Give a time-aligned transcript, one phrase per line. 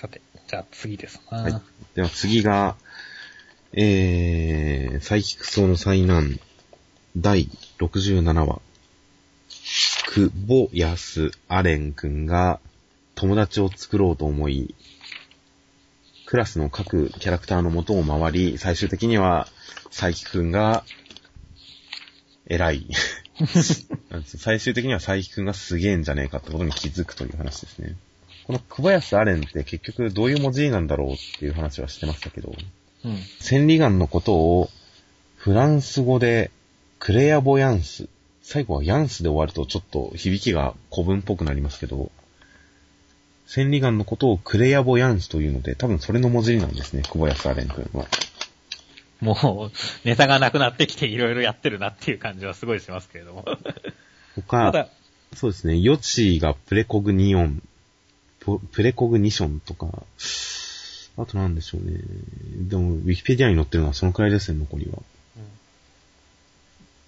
[0.00, 1.38] さて、じゃあ次ですな。
[1.38, 1.60] はい。
[1.96, 2.76] では次が、
[3.72, 6.38] えー、サイキクソの災難、
[7.16, 7.48] 第
[7.80, 8.60] 67話。
[10.06, 12.60] 久保安アレン君が
[13.16, 14.76] 友達を作ろうと思い、
[16.26, 19.48] クラスの各キャラクターの元を回り、最終的には、
[19.86, 20.84] 佐伯くんが、
[22.46, 22.86] 偉い。
[24.24, 27.96] 最終的には佐伯くんがすげえんじゃねえかってことに気づくという話ですね。
[28.48, 32.54] この久保安アレンって結局どういう文字なんだろうっていう話はしてましたけど、
[33.04, 33.16] うん。
[33.40, 34.70] 千里眼のことを
[35.36, 36.50] フランス語で
[36.98, 38.08] クレアボヤンス。
[38.40, 42.10] 最後はヤンスで終わるとちょっと響きが古文っぽくなりますけど、
[43.46, 48.06] 千里眼のことをクレアボヤンスというので、多分それの文字なんですね、久保安アレン君は。
[49.20, 53.42] もう、ネタがなくなってきていろいろやってるなっていう感じはすごいしますけれども。
[53.42, 53.56] た
[54.36, 54.88] 他、 だ、
[55.34, 57.62] そうですね、ヨチがプレコグニオン、
[58.56, 59.88] ププレコグニションとか、
[61.18, 61.98] あとなんでしょうね。
[62.68, 65.02] でも、ウィキペディアに載ってるのはそのくらいですね、残りは。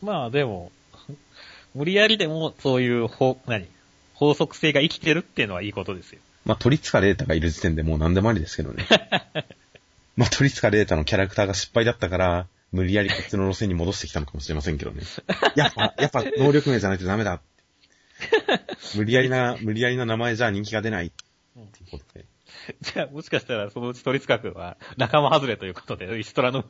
[0.03, 0.73] まあでも、
[1.75, 3.69] 無理やりでもそういう法、何？
[4.15, 6.19] 法則性が生きてるっていうのはいいことですよ。
[6.45, 8.87] まあ、鳥塚レータがいる時点でもう何でもありですけどね。
[10.17, 15.03] まあ、鳥塚レータのキャラクターが失敗だったから、無理やりこっちの路線に戻してきたのかもしれませんけどね。
[15.57, 17.41] やっぱ、やっぱ能力名じゃないとダメだ。
[18.95, 21.13] 無理やりな、無理やりな名前じゃ人気が出ない。
[21.57, 22.27] うことで。
[22.81, 26.65] じゃあ、もしかしたらそのうち鳥塚くんは仲間外れということで、イストラの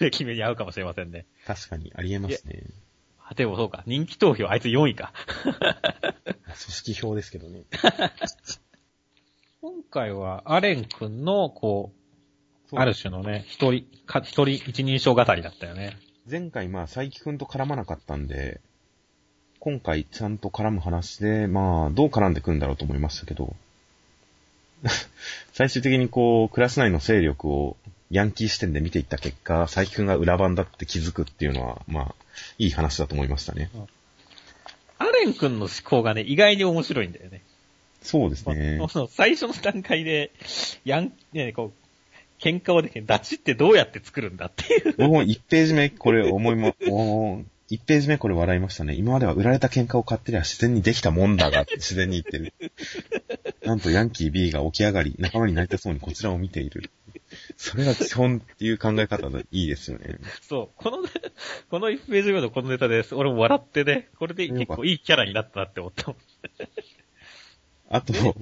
[0.00, 1.26] 上決めに合うかもしれませんね。
[1.46, 2.64] 確かに、ありえますね。
[3.28, 3.82] あ、でもそうか。
[3.86, 5.12] 人気投票あいつ4位か。
[5.42, 7.64] 組織票ですけどね。
[9.60, 11.92] 今回はアレンくんの、こ
[12.72, 15.98] う、ある種のね、一人、か一人一人称語りだったよね。
[16.28, 18.60] 前回まあ、佐伯くんと絡まなかったんで、
[19.58, 23.56] 今回ちゃんと絡む話で、まあ、どう絡んでくんだろうと思いましたけど、
[25.52, 27.76] 最終的にこう、クラス内の勢力を
[28.10, 32.14] ヤンキー視点で見ていった結果、佐伯くんが裏番だって気づくっていうのは、まあ、
[32.58, 33.70] いい話だと思いましたね。
[34.98, 37.42] アレンくんの思考がね、意外に面白いんだよね。
[38.02, 38.78] そうですね。
[38.88, 40.30] その最初の段階で、
[40.84, 44.94] やん、ね、こう、喧嘩をできる、ダチってどうやって作るんだっていう。
[44.98, 48.94] 僕も1ページ目これ思いも、お ー1ページ目これ笑いましたね。
[48.94, 52.52] 今までは売られた喧嘩を買ってりゃ自然にできたもんだが 自然に言ってる。
[53.64, 56.90] なんとヤンキー B が起き上がり、仲間になりたそうにこちらを見ている。
[57.56, 60.16] それが基本っていう考え方でいいですよね。
[60.42, 60.82] そう。
[60.82, 61.10] このね、
[61.70, 63.14] この1ページ目のこのネタです。
[63.14, 66.16] 俺も笑ってね、これで結構いいキャラになったなって思ったもん。
[67.88, 68.34] あと、好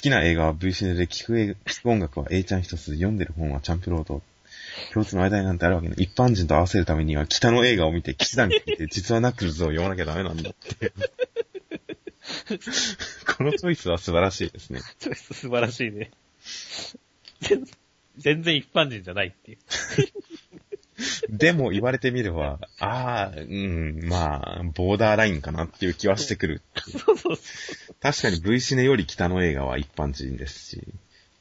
[0.00, 4.22] きな映画は V シネで聞く映画聞く音楽は A ちゃん一つ、読んでる本はチャンプロード。
[4.92, 6.02] 共通の間になんてあるわけない。
[6.02, 10.92] 一般人と合わせるためには北の映画を見て、騎士団聞いて、実はナックルズを読まなきゃダメなんだって。
[13.36, 14.80] このチョイスは素晴らしいですね。
[14.98, 16.10] チョイス素晴らしいね。
[17.40, 17.64] 全
[18.18, 19.58] 全然一般人じゃないっていう。
[21.30, 26.62] でも言われてみれば、ああ、うん、まあ、ボーダーラインかなっていう気はしてくる。
[26.76, 27.42] そうそうそ
[28.00, 30.82] 確かに V シネより北の映画は一般人ですし、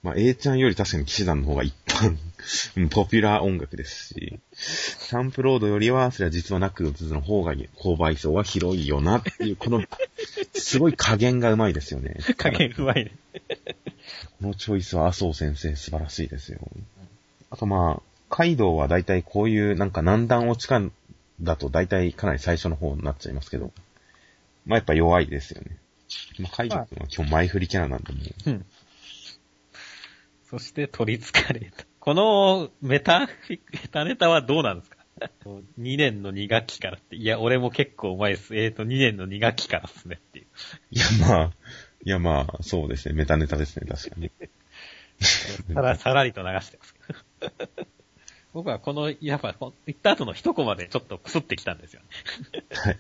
[0.04, 2.18] まあ A ちゃんより確かに騎士団の方が一般、
[2.76, 9.84] うんポピュラー音楽ですし、サンプロードよりは、それは実はナックルズの方が購買層は広いよなっていう、この、
[10.54, 12.16] すごい加減がうまいですよね。
[12.30, 12.34] う。
[12.36, 13.12] 加減うまいね。
[14.40, 16.60] このチョイスは麻生先生素晴らしいですよ。
[17.52, 20.92] あとまあ、カイドウは大体こういうなんか難談落ち感
[21.42, 23.72] だと大体かなり最初の方になっちゃいますけど、
[24.66, 25.78] まあやっぱ弱いですよね。
[26.40, 28.66] まあカイドウ君は今日前振りキャラなんでもう、うん。
[30.52, 31.86] そして取り憑かれた。
[32.02, 34.98] このメタメタネタはどうなんですか
[35.80, 37.16] ?2 年の2学期からって。
[37.16, 38.54] いや、俺も結構うまいです。
[38.58, 40.46] えっ、ー、と、2年の2学期からですねっていう。
[40.92, 41.52] いやまあ、
[42.04, 43.16] いやまあ、そうですね。
[43.16, 44.30] メタネタですね、確かに。
[45.74, 46.96] さら、さらりと流してます。
[48.54, 52.66] 僕はこの、やっぱ、こ言った後の一コマでちょっとクスってきたんですよね。
[52.72, 53.00] はい。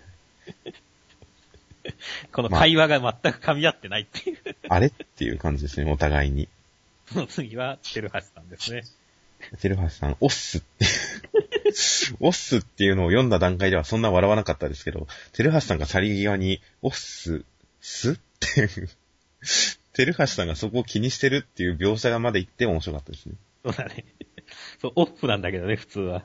[2.31, 4.37] この会話が全く噛み合ってないっていう。
[4.69, 6.47] あれっていう感じですね、お互いに。
[7.13, 8.83] その次は、テルハシさんですね。
[9.59, 10.85] テルハシさん、オッスって。
[12.19, 17.43] オッスっていうのを読んだ段階ではそんな笑わなかったですけど、テルハシさんが去り際に、オッス、
[17.81, 18.89] スっていう。
[19.93, 23.35] テルハシさんがそこを気にしてるっていう描写がまで言って面白かったですね。
[23.63, 24.05] そうだね。
[24.81, 26.23] そう、オフなんだけどね、普通は。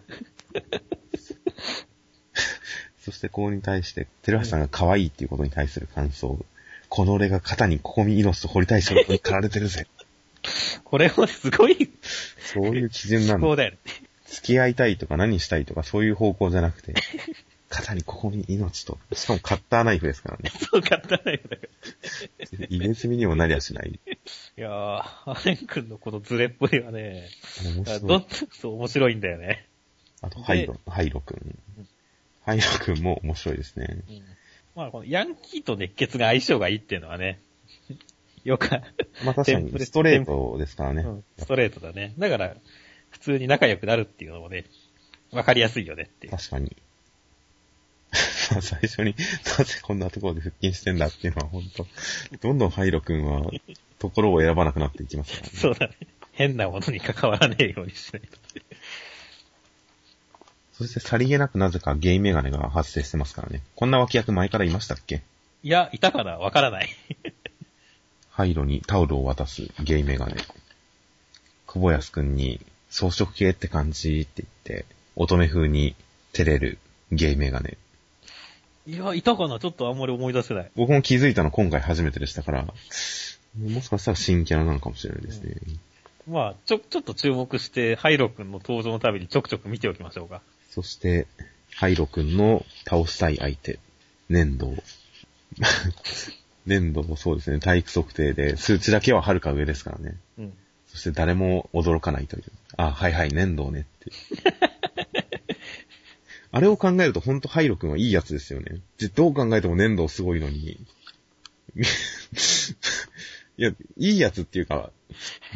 [3.00, 6.44] そしてここに対して、テルハシさんが可愛いっていうことに対する感想。
[6.88, 9.86] この俺が肩にココミイノスと掘りたい仕事に駆られてるぜ。
[10.84, 11.90] これもすごい
[12.38, 13.46] そういう基準なんだ。
[13.46, 13.78] 思考だよね。
[14.26, 16.94] 付き合いたいとか何したいとかそういう方向じゃなくて、
[17.68, 18.98] 肩にここに命と。
[19.12, 20.50] しかもカッターナイフですからね。
[20.70, 21.62] そうかったないだか
[22.58, 22.66] ら。
[22.68, 23.98] 入れ墨にもなりゃしない。
[24.06, 27.28] いやー、アレン君のこのズレっぷりはね、
[27.64, 28.26] 面白いどっ。
[28.52, 29.66] そう面白いんだよね。
[30.22, 31.58] あと、ハイロ、ハイロくん。
[32.44, 33.98] ハイロくんも面白いですね。
[34.74, 37.40] まあ、このヤンキーと熱血が相性がいいっていうのはね、
[38.46, 38.70] よく、
[39.24, 41.02] まあ確かにストレートですからね。
[41.02, 42.14] うんストレートだね。
[42.18, 42.54] だから、
[43.10, 44.64] 普通に仲良くなるっていうのもね、
[45.32, 46.28] わかりやすいよねって。
[46.28, 46.76] 確かに。
[48.52, 49.14] ま あ最初に、
[49.58, 51.86] なぜこんなところで腹筋してんだっていうのは本当
[52.40, 53.50] どんどんハイロくんは、
[53.98, 55.50] ところを選ばなくなっていきますからね。
[55.58, 55.96] そうだね。
[56.32, 58.38] 変なものに関わらねえようにしないと。
[60.74, 63.62] そしてさりげなくなぜかゲイメガネが発生してますからね。
[63.74, 65.22] こんな脇役前からいましたっけ？
[65.62, 66.38] いや、いたかな？
[66.38, 66.88] わからない。
[68.36, 70.34] ハイロにタオルを渡すゲイメガネ。
[71.66, 72.60] 久保安くんに
[72.90, 74.84] 装飾系って感じって言って、
[75.16, 75.96] 乙女風に
[76.34, 76.76] 照れる
[77.10, 77.78] ゲイメガネ。
[78.86, 79.58] いや、いたかな？
[79.58, 80.70] ちょっとあんまり思い出せない。
[80.76, 82.66] 僕も気づいたの今回初めてでしたから、
[83.58, 85.56] もしかしたら新キャラなのかもしれないですね。
[86.28, 90.42] まあ、ちょ、ちょっと注目して、ハイロ君の登場のたびにちょくちょく見ておきましょうか。
[90.68, 91.26] そして、
[91.74, 93.78] ハイロくんの倒したい相手、
[94.28, 94.74] 粘土。
[96.66, 100.16] 粘土もそうですね、体育測定で、数値だけは遥か上ですからね。
[100.38, 100.52] うん。
[100.86, 102.44] そして誰も驚かないという。
[102.76, 104.10] あ、はいはい、粘土ねって。
[106.52, 108.80] あれを考えるとほんとハイロくんはいいやつですよね。
[108.98, 110.80] でどう考えても粘土すごいのに。
[113.58, 114.90] いや、いいやつっていうか、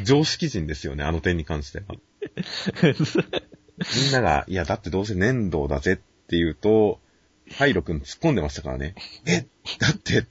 [0.05, 1.97] 常識人ですよね、あの点に関しては。
[2.83, 7.01] みんなが、いや、だってどうせ粘土だぜって言うと、
[7.53, 8.95] ハイロくん突っ込んでましたからね。
[9.27, 9.47] え、
[9.79, 10.27] だって、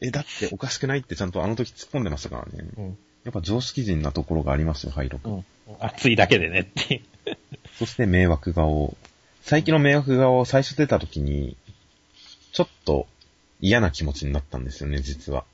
[0.00, 2.68] え、だっておかしくないってちゃんとあの時突っ込んでましたからね。
[2.76, 2.98] うん。
[3.24, 5.34] やっぱ常識人なところがありますよ、ハイロくん。
[5.34, 5.44] うん。
[5.78, 7.02] 熱いだけでねって。
[7.78, 8.96] そして迷惑顔。
[9.42, 11.56] 最近の迷惑顔を最初出た時に、
[12.52, 13.06] ちょっと
[13.60, 15.44] 嫌な気持ちになったんですよね、実は。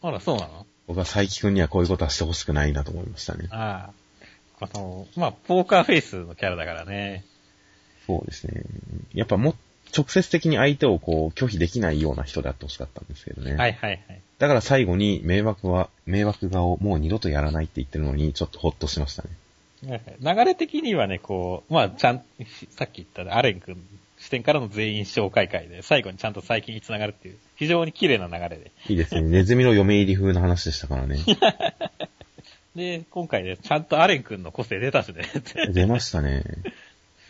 [0.00, 0.66] あら、そうなの？
[0.86, 3.48] 僕は佐伯くんにはこういうことはしてほしくないなと思いましたね。
[3.50, 3.90] あ
[4.60, 4.64] あ。
[4.64, 7.24] あの、まあ、ポーカーフェイスのキャラだからね。
[8.06, 8.62] そうですね。
[9.12, 9.54] やっぱもう、
[9.96, 13.54] 直接的に相手をこう拒否できないような人であってほしかったんですけどね。
[13.56, 14.20] はいはいはい。
[14.38, 20.00] だから最後に迷惑は、迷惑顔もう二度とやらないって言ってるのに、ちょっとホッとしましたね。
[20.20, 22.22] 流れ的にはね、こう、まあ、ちゃん、
[22.70, 23.76] さっき言ったねアレン君
[24.18, 28.72] 視点からの全員紹介会で、最後にちゃんと最近に繋がるっていう、非常に綺麗な流れで。
[28.88, 29.22] いいですね。
[29.22, 31.18] ネズミの嫁入り風な話でしたからね。
[32.74, 35.24] で、今回ね、ちゃんとアレン君の個性出たしね。
[35.72, 36.44] 出ましたね。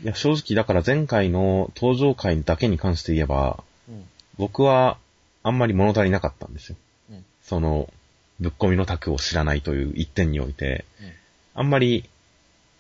[0.03, 4.05] いや、正直だから前回の登場回だけに関して言えば、うん。
[4.37, 4.99] 僕は
[5.43, 6.77] あんまり物足りなかったんですよ。
[7.11, 7.25] うん。
[7.43, 7.93] その、
[8.41, 10.85] ぶっ込みの卓を知らないという一点において、
[11.55, 12.09] あんまり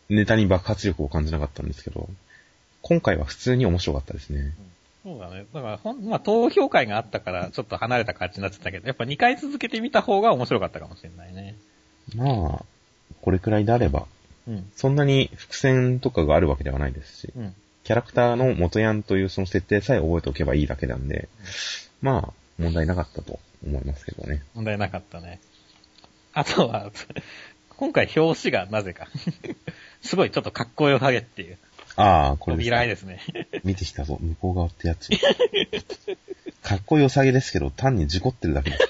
[0.08, 2.08] ネタに爆発力を感じなかったんですけど、
[2.82, 4.54] 今回は普通に面白かったですね。
[5.04, 5.46] そうだね。
[5.52, 11.56] だから、ほん、まあ、投票会があったから、ちょっと離れた感じになっちゃったけど、やっぱ2回続けてみた方が面白かったかもしれないね。
[12.14, 12.64] まあ、
[13.20, 14.06] これくらいであれば、
[14.48, 14.70] うん。
[14.74, 17.54] そんなに伏線とかがあるわけではないですし、うん。
[17.84, 21.28] キャラクターの元ヤンというその設定さえ覚えておけばいいだけなんで、
[22.02, 24.42] まあ、問題なかったと思いますけどね。
[24.54, 25.40] 問題なかったね。
[26.32, 26.90] あとは、
[27.76, 29.08] 今回表紙がなぜか。
[30.02, 31.58] すごいちょっとかっこよさげっていう。
[31.96, 33.20] ああ、これですか扉絵ですね。
[33.64, 35.10] 見てきたぞ、向こう側ってやつ。
[36.62, 38.82] かっこよさげですけど、単に事故ってるだけです。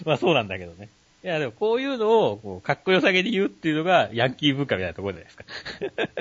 [0.06, 0.88] まあそうなんだけどね。
[1.22, 5.44] いやでもこういうのを、こう、かっこよさげに言うっていうのが、ヤンキー文化みたいなところじゃないですか。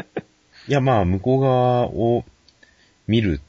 [0.68, 2.26] いや、まあ、向こう側を
[3.08, 3.40] 見る。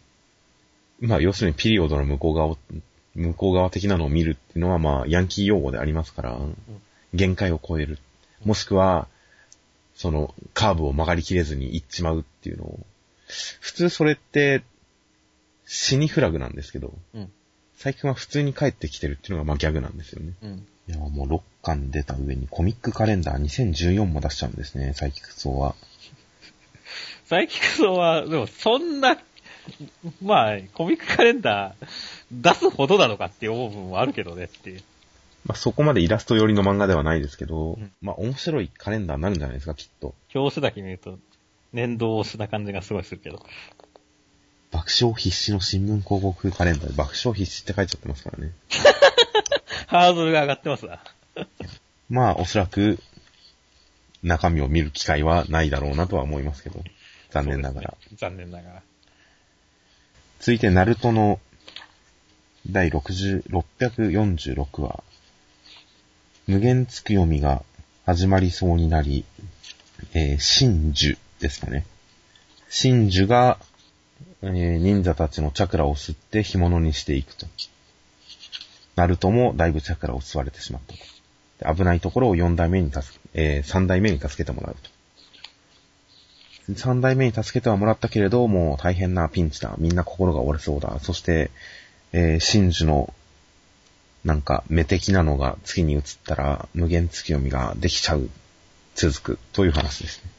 [1.01, 2.59] まあ、要するにピリオドの向こう側を、
[3.17, 6.39] 向こう側的なのを見るっていうのは、まあ、ヤンキー用語でありますから、
[7.15, 7.99] 限界を超える。
[8.45, 9.09] もしくは、
[9.97, 12.81] その、カーブを曲がりきれずに行っちまうっていうのを。
[13.61, 14.63] 普通それって、
[15.67, 17.33] 死にフラグなんですけど、うん。
[17.81, 20.35] 最近は普通に帰ってきてるっていうのが、まあ、ギャグなんですよね。
[20.43, 20.67] うん。
[20.87, 25.75] いや、もう6巻出た上にコミックカレンダー2014も出しちゃうんですね、サイキクソは。
[27.25, 29.17] サイキクソは、でもそんな、
[30.21, 31.87] まあ、コミックカレンダー
[32.31, 34.83] 出すほどなのかって思う部分はあるけどねっていう。
[35.47, 40.15] まあ、そこまでイラスト寄りの漫画ではないですけど、うんまあ、面白いカレンダーになるんじゃないですか、きっと。
[40.35, 41.19] 表紙だけ見ると、
[41.73, 43.43] 粘土押しな感じがすごいするけど。
[44.71, 48.53] 爆笑必至の新聞広告カレンダーで爆笑必至って書いちゃってますからね。
[49.89, 51.03] ハードルが上がってますわ。
[52.09, 52.99] まあ、おそらく、
[54.23, 56.85] 中身を見る機会はないだろうなとは思いますけど、
[57.31, 57.91] 残念ながら。
[57.91, 58.83] ね残念ながら。
[60.41, 61.41] 続いて、ナルトの
[62.69, 65.03] 第60 646話、
[66.47, 67.65] 無限つく読みが
[68.07, 69.25] 始まりそうになり、
[70.15, 71.87] えー、真珠ですかね。
[72.69, 73.59] 真珠が、
[74.43, 77.47] えー忍者たちのチャクラを吸って干物にしていくと。
[78.97, 80.95] ナルトもだいぶチャクラを吸われてしまった
[81.73, 81.75] と。
[81.75, 84.91] 危ないところを4代目に助け、えー3代目に助けてもらうと。
[86.73, 89.75] 3代目に助けてはもらったけれど、もう大変なピンチだ。
[89.79, 90.99] みんな心が折れそうだ。
[91.01, 91.51] そして、
[92.13, 93.13] えー真珠の、
[94.25, 98.29] なんか、目的なのが月に移ったら、無限月読みができちゃう、
[98.95, 100.31] 続く、という話ですね。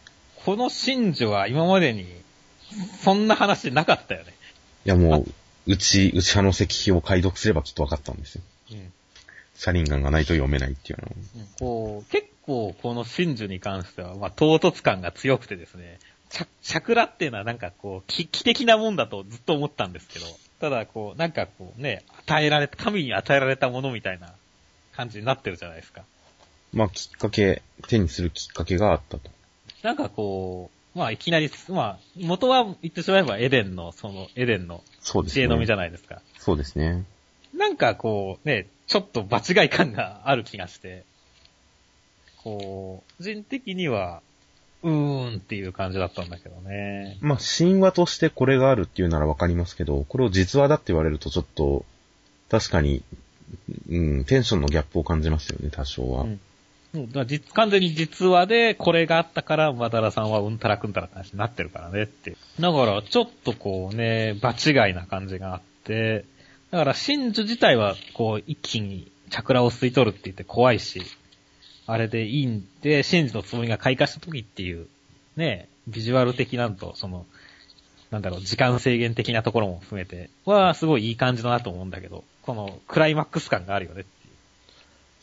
[0.46, 2.21] この真珠は今までに、
[3.04, 4.34] そんな話なかったよね。
[4.86, 5.26] いやもう、
[5.68, 8.42] うち、内派の石碑を解読すればちょっと分かったんですよ。
[8.72, 8.94] うん。
[9.56, 11.48] シャリンガンがないと読めないっていうのを。
[11.60, 16.00] こう、結構この真珠に関しては、まあ、唐突感が強くてですね、
[16.30, 20.26] チャチャクラっていうのはなんかこう、危機的なもんだとずっと思ったんですけど、
[20.60, 24.34] ただこう、なんかこうね、与えられた、神に与えられたものみたいな
[24.96, 26.04] 感じになってるじゃないですか。
[26.74, 29.30] まあ、きっかけ、手にするきっかけがあったと。
[29.84, 35.74] なんかこう、まあいきなり、まあ、元は言ってしまえばエデンの、その、エデンのそうです知恵の実じね。
[35.74, 36.22] ゃないですか。
[36.38, 37.06] そうですね。
[37.56, 41.06] なんかこう、ね、ちょっと場違い感がある気がして、
[42.44, 44.22] こう、個人的には、
[44.84, 47.18] うーんっていう感じだったんだけどね。
[47.22, 51.86] まあ、神話としてこれがあるっていうならわかりますけど、これを実話だって言われるとちょっと、
[52.50, 53.04] 確かに、
[53.90, 56.24] うん、テンションのギャップを感じますよね、多少は。
[56.24, 56.40] うん
[56.94, 62.36] うだ実完全に実話で、これがあったから、マダラさんはうんたらくんたらって話になってるからねって。
[62.60, 66.26] だから、ちょっとこうね、場違いな感じがあって、
[66.72, 71.02] だから、真珠自体は、こう、一気にチャクラを吸い取るって言って怖いし、
[71.86, 74.88] あれでいいんで、真珠のつぼみが開花した時っていう、
[75.36, 77.26] ね、ビジュアル的なんと、その、
[78.10, 84.06] なんだろう、時間制限的なところも含めて、は、すごいいい感じだなと思うんだけど、この、クライマックス感があるよね。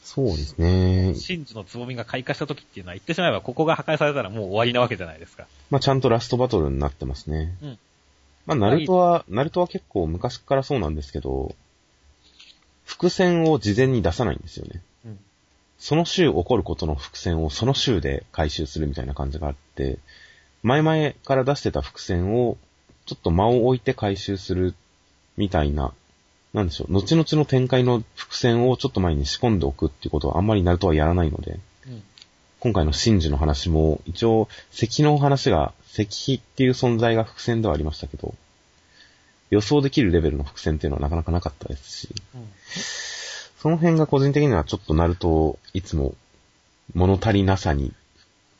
[0.02, 1.14] そうですね。
[1.14, 5.46] 真珠のつぼみが開花した時っていうのは言ってしまえばここが破壊されたらもう終わりなわけじゃないですか。
[5.70, 7.54] まあ、ちゃんとラストバトルになってますね。
[7.62, 7.78] うん
[8.48, 11.54] まあ、ナルトは、ナルトは結構昔からそうなんですけど、
[12.86, 14.80] 伏線を事前に出さないんですよね。
[15.04, 15.18] うん。
[15.78, 19.98] その週起こることの伏線をその週で回収するみたいな感じがあって、
[20.62, 22.56] 前々から出してた伏線を、
[23.04, 24.74] ちょっと間を置いて回収する
[25.36, 25.92] みたいな、
[26.54, 32.02] なんでしょう、後々の展開の伏線をちょっと前に仕込んでおくっていうことはあんまりナルトはやらないので、うん。
[32.60, 38.34] 今回の真珠の話も、一応、石の話が、石碑っていう存在が伏線ではありましたけど、
[39.50, 42.08] 予想できるレベルの伏線っていうのはなかなかなかったですし、
[43.60, 46.14] その辺が個人的にはちょっとナルトをいつも
[46.94, 47.92] 物足りなさに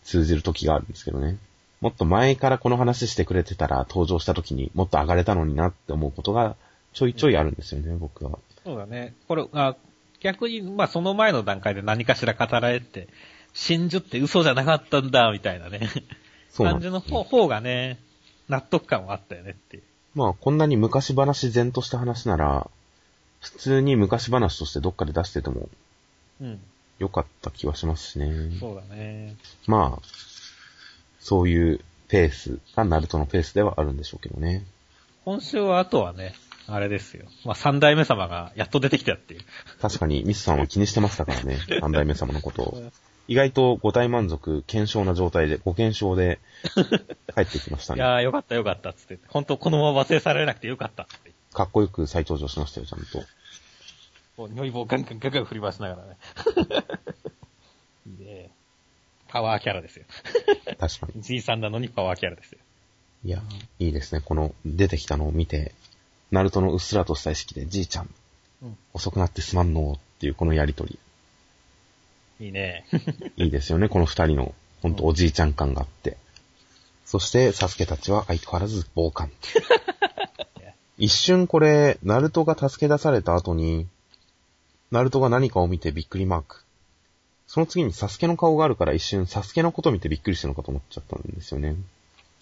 [0.04, 1.36] 通じる時があるんですけどね。
[1.80, 6.56] もっと前からこの話してくれてたら登場した時にもっと上がれたのになって思うことが
[6.92, 8.38] ちょいちょいあるんですよね、僕は。
[8.64, 9.14] そうだね。
[9.26, 9.76] これ、あ
[10.20, 13.08] 逆に、まあその前の段階で何かしら語られて、
[13.54, 15.88] 真珠って嘘じゃなかったんだ、みたいなね。
[16.50, 17.98] そうなんです感じの方方がね、
[18.48, 19.82] 納得感はあったよねっていう。
[20.14, 22.68] まあ、こんなに昔話前とした話なら、
[23.40, 25.68] 普通に昔話としてどっかで出してても
[26.40, 26.60] うん。
[26.98, 28.32] 良かった気はしますしね。
[28.58, 29.36] そうだね。
[29.66, 30.02] まあ、
[31.20, 34.64] そういうペースがナルトのペースではあるんでしょうけどね。
[35.24, 36.34] 今週はあとはね、
[36.68, 37.26] あれですよ。
[37.44, 39.40] まあ三代目様がやっと出てきたっていう。
[39.80, 41.58] 確かにミスさんは気にしてましたからね。
[41.80, 42.92] 三代目様のことを。
[43.26, 46.38] 意外と五体満足、検証な状態で、ご検証で
[47.34, 47.98] 帰ってきましたね。
[47.98, 49.18] いやーよかったよかったっつって。
[49.28, 51.06] 本当このまま忘れされなくてよかったっ。
[51.52, 53.24] かっこよく再登場しましたよ、ちゃんと。
[54.36, 56.16] こう、如意棒ガンガンガンガン振り回しながらね。
[58.06, 58.50] いいね。
[59.28, 60.04] パワーキャラですよ。
[60.78, 61.20] 確かに。
[61.22, 62.58] じいさんなのにパワーキャラですよ。
[63.24, 63.42] いや、
[63.78, 64.20] いいですね。
[64.20, 65.74] この出てきたのを見て、
[66.30, 68.14] ナルトのうっすらとした意識で、じいちゃん、
[68.62, 70.98] うん遅くなってすまんのっていうこのやりとり。
[72.40, 72.84] いいね。
[73.36, 76.16] いいですよね、この二人の、ほんとおじいちゃん感があって。
[77.04, 79.30] そして、サスケたちは相変わらず傍観。
[80.98, 83.86] 一瞬これ、ナルトが助け出された後に、
[84.90, 86.64] ナルトが何かを見てびっくりマーク。
[87.46, 91.76] その次にサスケの顔があるから一瞬サスケのこと見てびっくりしたのかと思っちゃったんですよね。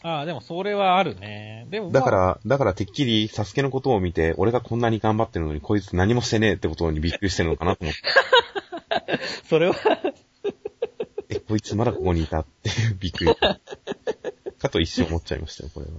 [0.07, 1.67] ああ、でもそれはあるね。
[1.69, 9.75] でも、まあだか、ら、だからてっきりサスケのことを見て、俺がこんなに頑張ってるのにこいつ何もしてねえってことにびっくりしてるのかなと思って、 それは、
[11.29, 12.71] え、こいつまだここにいたって
[13.01, 13.35] びっくり。
[14.59, 15.93] かと一瞬思っちゃいましたよ、これは。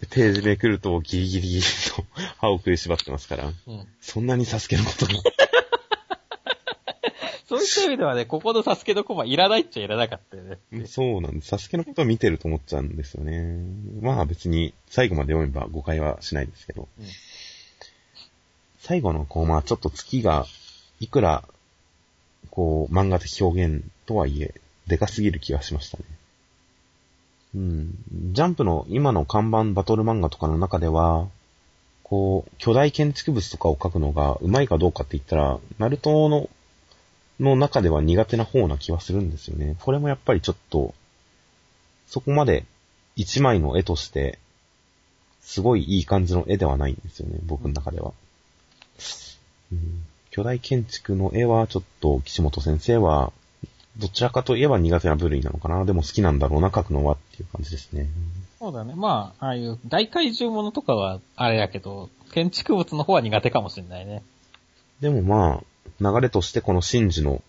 [0.00, 2.04] でページめくるとギリギリギリと
[2.38, 3.86] 歯を食いしばってますから、うん。
[4.00, 5.14] そんなにサスケのことが。
[7.56, 10.86] そういった意味ではね、ここのサスケのコマいらないっちゃいらなかったよね。
[10.86, 11.48] そうなんです。
[11.48, 13.56] サスケのことを見てると思っちゃうんですよね。
[14.00, 16.88] まあ別に最後まで読めば誤解はしないですけど。
[16.98, 17.06] うん
[18.82, 20.44] 最後のコマはちょっと月が、
[20.98, 21.44] いくら、
[22.50, 24.54] こう、漫画的表現とはいえ、
[24.88, 26.04] でかすぎる気がしましたね。
[27.54, 27.94] うん。
[28.32, 31.28] ジャンプの今の看板バトル漫画とかの中では、
[32.02, 36.50] こう、巨大建築物とかを描くのが上手いかどうかって言ったら、ナルトの、
[37.42, 39.76] の中では苦手な方な気はするんですよね。
[39.80, 40.94] これもやっぱりちょっと、
[42.06, 42.64] そこまで
[43.16, 44.38] 一枚の絵として、
[45.40, 48.12] すごいいい感じの絵ではないんですよね、僕の中では。
[49.72, 53.32] うん、巨大建築の絵はちょっと岸本先生は、
[53.98, 55.84] どちらかといえば苦手な部類なのかな。
[55.84, 58.08] でも好きなんだろうな、描くのはっていう感じですね。
[58.58, 58.94] そうだね。
[58.94, 64.22] まあ、ああいう大怪獣ものとかはあれやけど、建築物の方は苦手かもしれないね。
[65.00, 65.64] でもまあ、
[66.00, 67.42] 流れとしてこのシンジの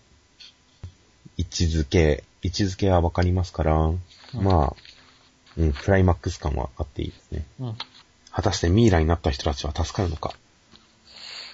[1.36, 3.92] 位置づけ、位置づけはわかりますから、
[4.32, 4.76] まあ、
[5.56, 7.46] うん、クライマックス感はあっていいですね。
[7.60, 7.76] うん。
[8.30, 10.32] 果たしてミイラになった人たちは助かるのか、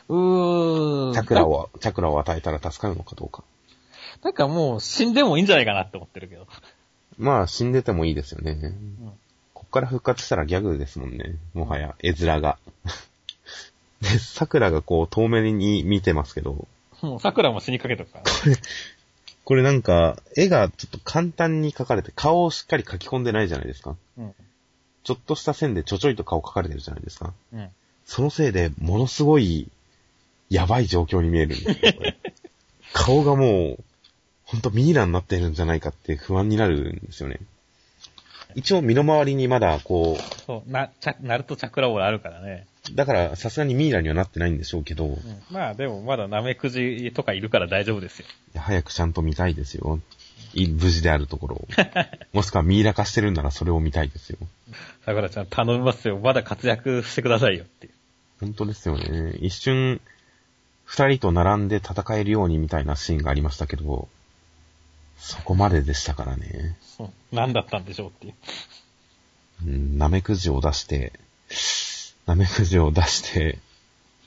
[0.08, 1.12] うーん。
[1.14, 3.44] チャクラを、チャクラを与えたら助かるのかどうか。
[4.22, 6.46] なんかもう死んでもいいんじゃないかなって思ってるけど。
[7.18, 8.52] まあ、死んでてもいいですよね。
[8.52, 9.12] うん。
[9.54, 11.36] こっから復活したらギャグですもんね。
[11.54, 12.58] もはや、絵面が。
[14.00, 16.66] で、桜がこう、遠目に見てますけど、
[17.02, 18.24] もう桜も死にかけとくから。
[19.44, 23.96] これなんか、絵がちょっと簡単に描かれて、顔をしっかり描き込んでないじゃないですか。
[24.18, 24.34] うん。
[25.02, 27.32] ちょっとした線でちょちょいと顔描かれてるじゃないですか。
[27.52, 27.68] うん。
[28.04, 29.68] そのせいで、ものすごい、
[30.50, 32.16] やばい状況に見えるんですよ、これ
[32.92, 33.84] 顔がもう、
[34.44, 37.38] ほんとミイラになってるんじゃないかって不安になるんですよね。
[38.56, 42.66] 一応身の回りにまだこそう、な、チャ、ナルトチャクラオーラあるからね。
[42.92, 45.18] う、だからさすがにミイラにはなってないんでしょうけど、うん。
[45.50, 48.26] まあでもまだナメクジとかいるから大丈夫ですよ。
[48.56, 50.00] 早くちゃんと見たいですよ。
[50.54, 51.68] い無事であるところを。
[52.32, 54.38] もしくはミイラ化してるんならそれを見たいですよ。
[55.04, 56.18] 桜ちゃん頼みますよ。
[56.18, 57.92] まだ活躍してくださいよっていう。
[58.40, 59.36] 本当ですよね。
[59.40, 60.00] 一瞬、
[60.84, 64.08] 二人と並んで戦えるようにみたいなシーンがありましたけど、
[65.18, 66.76] そこまででしたからね。
[67.30, 68.34] 何だったんでしょうっていう。
[69.66, 71.12] うん、ナメクジを出して、
[72.26, 73.58] ナメクジを出して、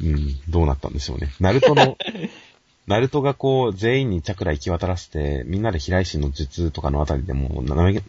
[0.01, 1.33] うん、どうなったんでしょうね。
[1.39, 1.97] ナルトの、
[2.87, 8.01] ナルトがこう、全員にチャクラ行き渡らせて、みんなで平石の術とかのあたりでもう、ナメ、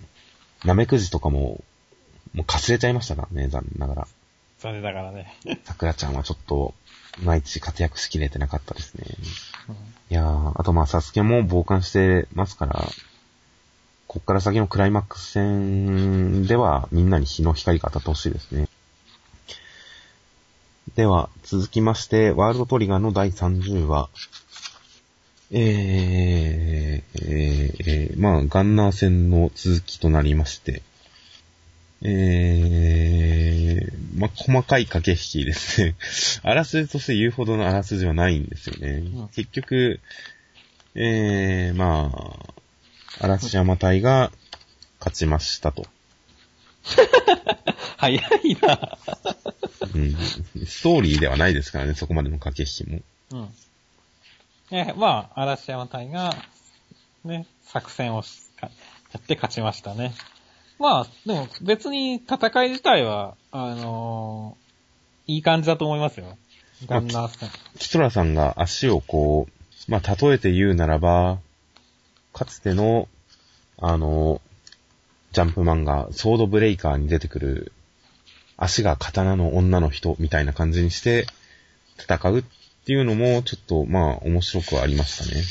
[0.65, 1.63] ナメクジとかも、
[2.33, 4.09] もうかすれちゃいましたからね、残念ながら。
[4.59, 5.39] 残念ながらね。
[5.65, 6.75] 桜ちゃんはちょっと、
[7.21, 9.05] いまいち活躍しきれてなかったですね。
[9.69, 9.77] うん
[10.11, 12.85] いやー、あとまあ、サスケも傍観してますから、
[14.07, 18.69] こっから先のクライマックス戦ではみんなに日の光が当たってほしいですね。
[20.97, 24.11] では、続きまして、ワールドトリガーの第30話。
[25.51, 30.83] えー、えー、えー、まあ、ガンナー戦の続きとなりまして、
[32.03, 35.97] えー、まあ、細かい駆け引きですね。
[36.45, 39.01] あらすじとして言うほどのあらすじはないんですよね。
[39.01, 40.01] ん結局、
[40.95, 44.31] えー、まあ、嵐山隊が
[45.01, 45.87] 勝ちましたと。
[47.97, 48.99] 早いな。
[49.95, 50.15] うん。
[50.67, 52.91] ストーリーではないですからね、そこまでの駆け引き
[53.33, 53.41] も。
[53.41, 53.55] うん。
[54.71, 56.35] え、まあ、嵐山隊が、
[57.25, 58.23] ね、作戦を
[58.63, 58.71] や
[59.19, 60.15] って勝ちましたね。
[60.79, 64.65] まあ、でも別に戦い自体は、あのー
[65.27, 66.37] いい感じだと思いますよ。
[66.87, 67.49] ガンナー戦。
[67.79, 71.39] キトラさんが足をこう、まあ、例えて言うならば、
[72.33, 73.09] かつての、
[73.79, 74.41] あの、
[75.35, 77.73] ジャンプ漫画、ソードブレイカーに出てくる、
[78.57, 81.27] 足が刀の女の人みたいな感じにして
[81.99, 82.45] 戦うっ
[82.87, 85.43] ていうのも、ちょっと、まあ、面白くはありましたね。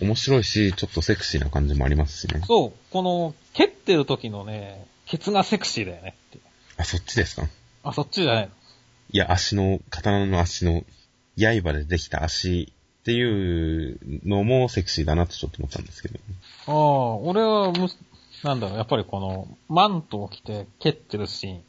[0.00, 0.06] うん。
[0.08, 2.42] 面白いし、ちょっとセクシーな感じもありますしね。
[2.46, 6.38] そう、この、蹴ってる時のね、ケツがセクシーだよねって。
[6.76, 7.48] あ、そっちですか？
[7.84, 8.50] あ、そっちじゃないの
[9.12, 10.84] いや、足の、刀の足の、
[11.38, 12.70] 刃でできた足
[13.06, 16.18] っていうのもセクシーだなってちょっと思ったんですけど。
[16.66, 17.88] ああ、俺はむ、
[18.42, 21.62] なんだろう、やっぱりこの、マントを着て蹴ってるシーン、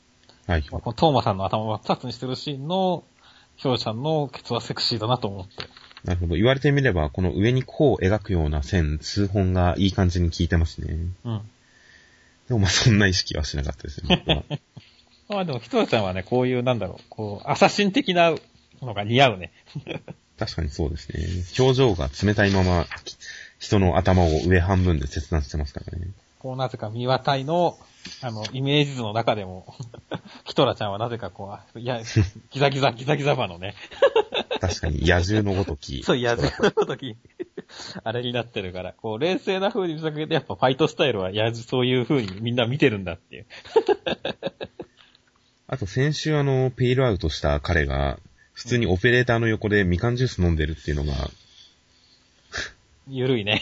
[0.47, 0.63] はい。
[0.63, 3.04] このトーマさんの頭を二つにしてるシーンの、
[3.56, 5.65] ヒョウちゃんのケツはセクシーだなと思って。
[6.06, 6.34] なるほど。
[6.34, 10.88] 言われてみれば、この上に弧を描くような線、数本がいい感じに効いてますね。
[11.23, 11.41] うん。
[12.47, 14.43] でもまあそんな意識はしなかったですね。
[15.30, 18.34] まあでも、ヒトラちゃんはね、こういう、なんだろう、こう、アサシン的な
[18.82, 19.52] のが似合うね。
[20.38, 21.26] 確かにそうですね。
[21.60, 22.86] 表情が冷たいまま、
[23.60, 26.08] 人の頭を上半分で切断してますからね。
[26.39, 27.80] こう、なぜか、ミワタイの、
[28.21, 29.76] あの、イメージ図の中でも、
[30.45, 32.02] キトラちゃんはなぜかこう、いや、
[32.52, 33.73] ギザギザ、ギザギザ場のね、
[34.60, 36.02] 確かに野獣のごとき。
[36.06, 36.50] そう、やじの
[36.86, 37.17] 時、
[38.04, 43.45] あれになってるから、こう、冷静な風に見せかけて、やっぱファイトスタイルは、やじ、そういう風にみんな見てるんだっていう。
[45.69, 48.19] あと先週あの、ペイルアウトした彼が、
[48.57, 51.29] 普通にオペレーターの横でみかんジュース飲んでるっていうのが、
[53.07, 53.61] ゆるいね。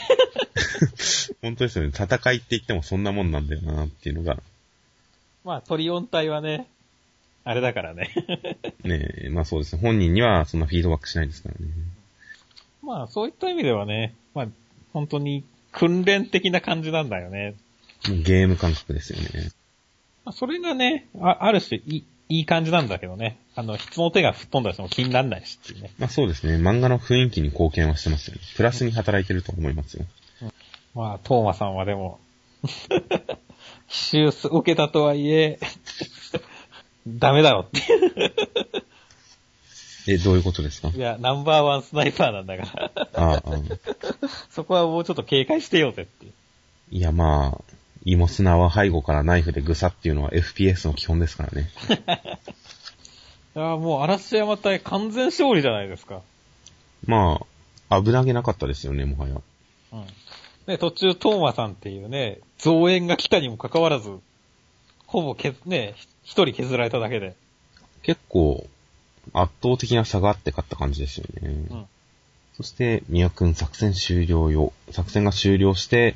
[1.43, 1.89] 本当ですよね。
[1.89, 4.41] 戦いって言ってもそんなもんなんだよなっていうのが。
[5.43, 6.69] まあ、トリオン隊はね、
[7.43, 8.09] あれだからね。
[8.85, 9.81] ねえ、まあそうですね。
[9.81, 11.71] 本人にはそんなフィードバックしないですからね。
[12.81, 14.47] まあ、そういった意味ではね、まあ、
[14.93, 17.55] 本当に訓練的な感じなんだよね。
[18.23, 19.51] ゲーム感覚ですよね。
[20.23, 23.37] まあ、それがね、あある種いい、いい感じなんだけどね。
[23.55, 25.91] あの、質の手が吹っ飛んだりしても気にならないしっていうね。
[25.97, 26.55] まあそうですね。
[26.57, 28.41] 漫画の雰囲気に貢献はしてますよね。
[28.55, 30.05] プラスに働いてると思いますよ。
[30.93, 32.19] まあ、トーマさんはでも、
[33.89, 35.59] 奇襲受けたとはいえ、
[37.07, 38.33] ダメだろっていう。
[40.07, 40.89] え、どういうことですか？
[40.89, 42.91] いや、ナンバーワンスナイパーなんだから。
[43.13, 43.41] ああ、ああ
[44.51, 46.31] そこはもうちょっと警戒してよぜっていう。
[46.91, 47.61] いやまあ、
[48.05, 51.69] イモスナは背後からナイフでグサっていうのは FPS の基本ですからね。
[53.55, 56.21] いや、もう嵐山隊完全勝利じゃないですか。
[57.07, 57.41] ま
[57.89, 59.41] あ、危なげなかったですよね、もはや。
[59.93, 60.05] うん。
[60.67, 64.19] で、途中、トーマさんっていうね、増援が来たにもかかわらず、
[65.07, 67.35] ほぼけね、一人削られただけで。
[68.03, 68.67] 結構、
[69.33, 71.49] 圧倒的な差があって勝った感じですよね。
[71.49, 71.87] うん。
[72.57, 74.73] そして、宮くん作戦終了よ。
[74.91, 76.15] 作戦が終了して、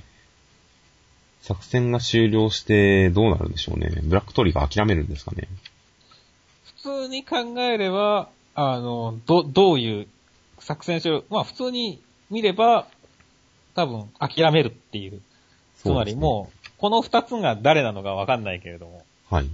[1.41, 3.89] 作戦が終了して、どうなるんでしょうね。
[4.03, 5.47] ブラックトリガー諦めるんですかね。
[6.77, 10.07] 普通に考えれば、あの、ど、どういう
[10.59, 12.87] 作戦しろ、まあ普通に見れば、
[13.75, 15.21] 多分諦めるっていう。
[15.77, 19.35] つまりもう、この二つが誰なのかわかんないけれども、う。
[19.35, 19.49] はい。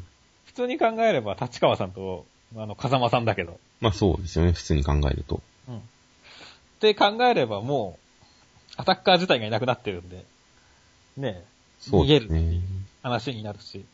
[0.45, 5.41] 普通に考えれば立川さんと、あの、風間さんだけど、まあそうですよね、普通に考えると。
[5.67, 5.77] うん。
[5.77, 5.81] っ
[6.79, 10.25] て考えればもう、アタッカー自体がいなくなってるんで、
[11.17, 11.45] ねえ、
[11.81, 12.61] 逃げるですね。
[13.03, 13.85] 話になるし、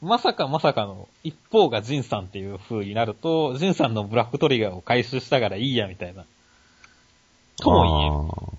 [0.00, 6.24] まさかまさかの一方がジンさんっていう風になると、ジンさんのブラックトリガーを回収したからいいやみたいな。
[7.56, 8.58] とも言える。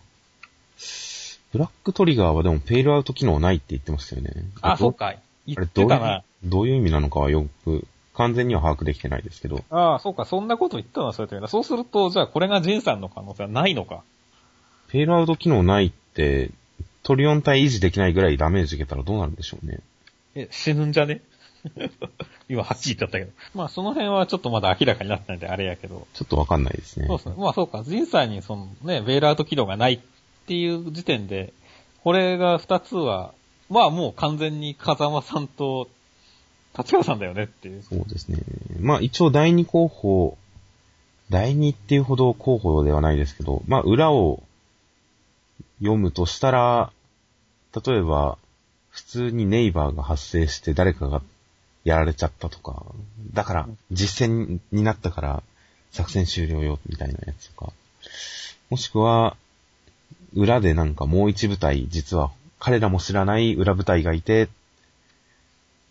[1.51, 4.31] ブラックトリガーはでもペイルアウト機能ないって言ってましたよね。
[4.61, 5.13] あ、そうか。
[5.13, 5.19] か。
[5.45, 9.63] 言ってたなどういう。、どういう意味なのかはよく、完全には把握できてないですけど。
[9.69, 10.25] ああ、そうか。
[10.25, 14.03] そんなこと言ったのはそうやったそうすると、じゃあこれがジンさんの可能性はないのか。
[14.87, 16.51] ペイルアウト機能ないって、
[17.05, 19.79] トリオン体維持できないぐらいダメージ受けたらどうなるんでしょうね。
[20.33, 21.21] え、死ぬんじゃね？
[22.49, 23.31] 今はっきり言っちゃったけど。
[23.53, 26.07] まあその辺はちょっとまだ明らかになってないんであれやけど。
[26.15, 27.05] ちょっとわかんないですね。
[27.05, 27.35] そうですね。
[27.37, 27.83] まあそうか。
[27.83, 29.99] ジンさんにそのね、ベイルアウト機能がないっ
[30.47, 31.53] ていう時点で、
[32.03, 33.33] これが二つは、
[33.69, 35.87] まあもう完全に風間さんと
[36.77, 37.83] 立川さんだよねっていう。
[37.83, 38.39] そうですね。
[38.79, 40.37] まあ一応第二候補、
[41.29, 44.41] 第二っていうほど候補ではないですけど、まあ裏を
[45.79, 46.91] 読むとしたら、
[47.83, 48.37] 例えば、
[48.89, 51.21] 普通にネイバーが発生して誰かが
[51.83, 52.85] やられちゃったとか、
[53.33, 55.43] だから実戦になったから
[55.91, 57.73] 作戦終了よみたいなやつとか、
[58.69, 59.35] もしくは、
[60.33, 64.49] 裏でなんかもう一部隊、実は彼らも知らない裏部隊がいて、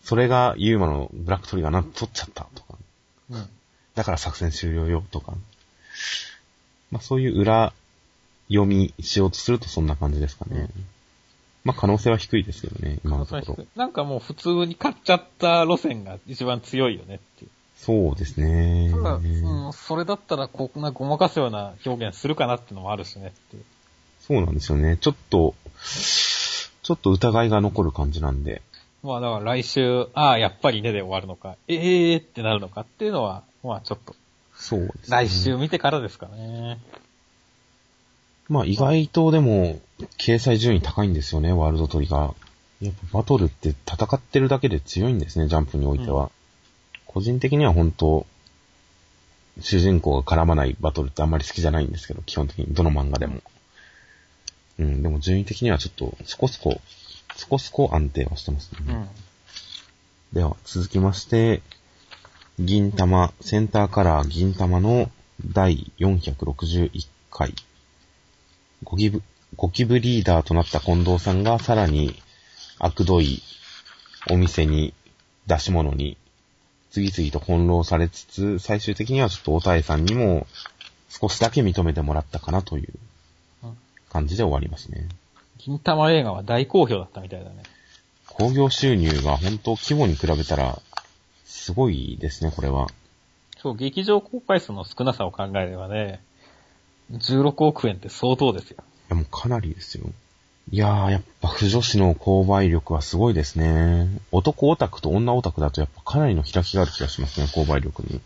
[0.02, 2.78] それがユーマのブラックトリガーなんと取っちゃったとか、
[3.30, 3.48] うん。
[3.94, 5.32] だから作戦終了よとか、
[6.90, 7.72] まあそういう裏
[8.48, 10.68] 読みしようとするとそんな感じですかね。
[11.64, 13.66] まあ可能性は低いですけどね、今のところ。
[13.74, 17.50] なんかもう普通に買っちゃった路線が一番強いよねっていう。
[17.76, 18.90] そうですね。
[18.92, 19.20] ただ、う
[19.68, 23.64] ん、それだったらこんなごまかすような表現するかなっていうのもあるしねっていう。
[24.20, 24.96] そうなんですよね。
[24.98, 25.54] ちょっと、
[26.82, 28.62] ちょっと疑いが残る感じなんで。
[29.02, 34.14] まあだから来週、ああ、やっぱりねで終わるのか、ええーってなるのかっていうのは、まあちょっと、
[34.54, 35.16] そうですね。
[35.16, 36.78] 来週見てからですかね。
[38.48, 39.80] まあ意外とでも、
[40.18, 42.34] 掲載順位高いんですよね、ワールドトリガー。
[42.80, 46.30] やっぱバトルって戦ってるだけで強いんですね、ジャンプにおいては。
[47.06, 48.26] 個人的には本当、
[49.60, 53.40] 主人公が絡まないバトルってあんまり好きじゃないんですけど、基本的にどの漫画でも。
[54.78, 56.80] うん、でも順位的にはちょっと、そこそこ、
[57.36, 58.78] そこそこ安定はしてますね。
[58.88, 59.08] うん。
[60.32, 61.62] では、続きまして、
[62.58, 65.10] 銀玉、センターカラー銀玉の
[65.46, 67.54] 第461回。
[68.84, 69.22] ゴキブ、
[69.56, 72.14] ゴキブリーダーとなった近藤さんがさらに
[72.78, 73.42] 悪どい
[74.30, 74.94] お店に、
[75.46, 76.16] 出し物に、
[76.90, 80.46] 次々と翻弄されつつ、最終的にはちょっとおたえさんにも
[81.08, 82.92] 少しだけ認めてもらったかなという
[83.64, 83.76] うん
[84.10, 85.08] 感じで終わりますね。
[85.58, 87.62] 銀玉映画は大好評だったみたいだね。
[88.26, 90.80] 興行収入が本当規模に比べたら、
[91.44, 92.88] すごいですね、これは。
[93.58, 96.20] そう、劇場公開数の少なさを考えればね、
[97.12, 98.76] 16億円って相当ですよ。
[98.80, 100.06] いや、もうかなりですよ。
[100.70, 104.08] いやー、やっぱ、不女子の購買力はすごいですね。
[104.32, 108.20] 男オタクと女オタクだとやっぱかなりの開きがある気がしますね、購買力に。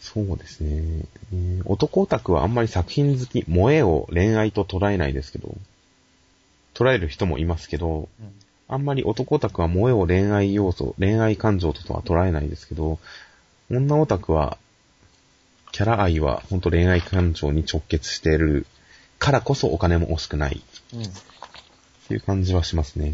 [0.00, 1.04] そうですね。
[1.32, 5.54] えー男オタクはあんまり作品好き、萌えを恋愛と捉えないですけど、
[6.74, 8.32] 捉える人もいますけど、うん。
[8.68, 12.98] あんまり男オタクは萌えを恋愛要素、恋愛感情ととは捉えないですけど、
[13.70, 14.58] 女オタクは、
[15.76, 18.66] キャラ愛は本当恋愛感情に直結している
[19.18, 20.62] からこそお金も惜しくない
[20.94, 21.02] うん。
[21.02, 21.06] っ
[22.08, 23.12] ていう感じはしますね。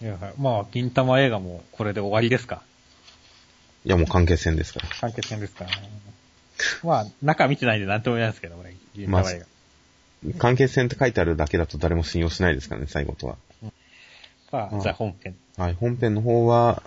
[0.00, 2.62] いや、はいまあ、銀玉映画もこれで終わりですか？
[3.84, 4.88] いやもう関係線ですから。
[5.02, 5.90] 完結戦ですからね。
[6.82, 9.44] まあ、中見てないんでなんとも言えないですけど、俺、銀玉映
[10.24, 10.38] 画。
[10.38, 13.36] 関係線って書いてあるだけだと誰も信用しないですからね、最後とは。
[14.50, 15.36] まあ、うんじゃあ本編。
[15.58, 16.82] はい、本編の方は、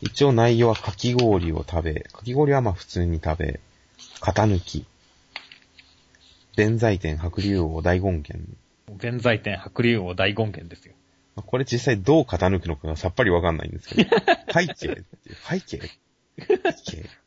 [0.00, 3.60] 一応内容はかき氷を食べ、かき氷はまあ普通に食べ、
[4.20, 4.86] 型抜き、
[6.56, 8.38] 弁財天白竜王大権現。
[9.00, 10.94] 弁財天白竜王大権現ですよ。
[11.36, 14.10] まあこれ実際どう型抜くのかがさっぱりわかんないんですけど、
[14.52, 15.04] 背景
[15.48, 15.80] 背景？
[15.80, 15.90] 背
[16.98, 17.08] 景？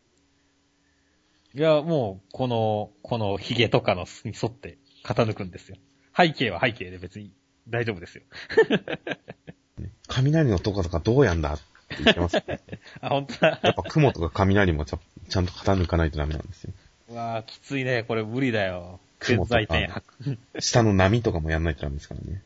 [1.55, 5.77] いや、もう、この、この髭とかのに沿って型抜くんですよ。
[6.17, 7.31] 背景は背景で別に
[7.69, 8.23] 大丈夫ですよ。
[10.07, 11.59] 雷のとことかどうやんだ
[11.99, 12.59] 言ってます、ね。
[13.01, 13.59] あ、本当だ。
[13.63, 16.73] やっぱ雲とか雷もちゃんと型抜かないとダメなんですよ。
[17.09, 18.03] うわあきついね。
[18.03, 18.99] これ無理だよ。
[19.27, 20.03] 弁雲とか。
[20.59, 22.41] 下の波とかもやんないとダメですからね。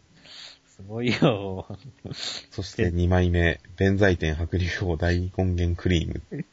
[0.78, 1.66] すごいよ。
[2.52, 6.22] そして2枚目、弁財天白竜王大根源クリーム。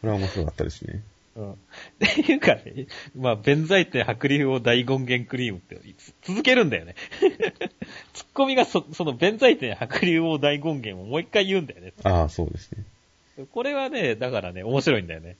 [0.00, 1.02] これは面白かったですね。
[1.36, 1.52] うん。
[1.52, 1.56] っ
[1.98, 5.78] ていうかね、まあ、弁財天白竜王大権現クリームって
[6.22, 6.94] 続けるんだよね。
[8.12, 11.92] ツッコミがそ、その弁財天白竜王大権現をもう一回言うんだよね。
[12.02, 12.84] ああ、そうですね。
[13.50, 15.36] これはね、だからね、面白いんだよね。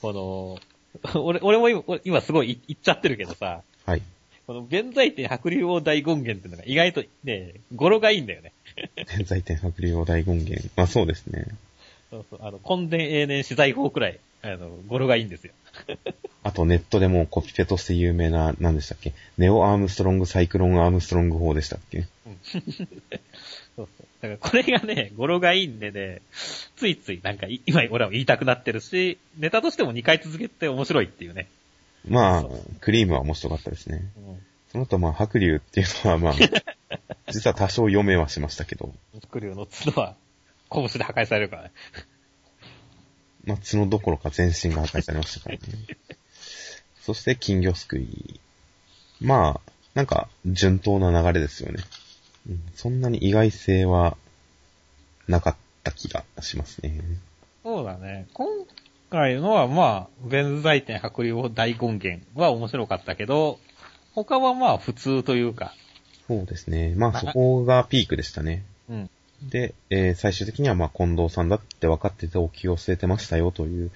[0.00, 4.02] この、 俺、俺も今俺今すごい言っちゃってるけどさ、はい。
[4.46, 8.52] この弁財天白竜王大権現ってのが意外とね、語呂がいいんだよね。
[8.96, 10.68] 弁財天白竜王大根源。
[10.76, 11.46] まあそうですね。
[12.10, 15.52] そうそう、あの、根伝永年資材法くらい、あの、語呂がいいんですよ。
[16.42, 19.12] あとネットでもコピペとして有名な、何でしたっけ？
[19.36, 22.06] ネオアームストロングサイクロンアームストロング法でしたっけ？
[22.54, 22.62] そう
[23.76, 23.88] そう。
[24.22, 26.22] だからこれがね、語呂がいいんでね、
[26.76, 31.48] ついついなんかい今俺は言いたくなってるし、ネタとしても2回続けて面白いっていうね。
[32.08, 32.44] まあ
[32.80, 34.04] クリームは面白かったですね。
[34.16, 34.42] うん。
[34.72, 36.34] その後まあ白竜っていうのはまあ、
[37.32, 38.94] 実は多少読めはしましたけど、
[39.30, 40.14] クリュウの角は
[40.70, 41.70] 拳で破壊されるからね。
[43.44, 45.60] まあ角どころか全身が破壊されましたからね。
[47.02, 48.40] そして金魚すくい。
[49.20, 51.82] まあ、なんか順当な流れですよね。
[52.48, 54.16] うんそんなに意外性は
[55.26, 57.00] なかった気がしますね。
[57.62, 58.26] そうだね。
[58.32, 58.48] 今
[59.10, 63.58] 回のはまあ、弁財天白竜王大権現は面白かったけど、
[64.14, 65.74] 他はまあ普通というか、
[66.26, 66.94] そうですね。
[66.96, 68.64] まあそこがピークでしたね。
[68.88, 69.10] うん。
[69.42, 73.90] で、えー最終的にはまあ近藤さんだって分かっててお気を据えてましたよという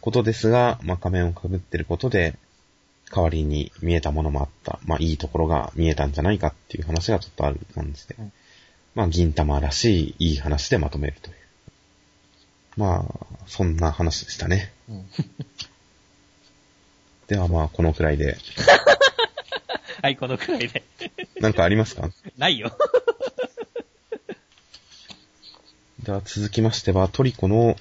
[0.00, 2.34] ことですが、まあ仮面をかぶってることで、
[3.14, 4.78] 代わりに見えたものもあった。
[4.84, 8.16] まあいいところが見えたんじゃないかっていう話がちょっとある感じで。
[8.18, 8.32] うん
[8.94, 11.36] まあ銀玉らしいいい話でまとめるという。
[12.76, 14.72] まあ、そんな話でしたね。
[14.88, 15.06] うん
[17.26, 18.36] ではまあこのくらいで。
[20.02, 20.84] はい、このくらいで。
[21.40, 22.08] なんかありますか？
[22.38, 22.76] ないよ。
[26.04, 27.76] では続きましては、トリコの、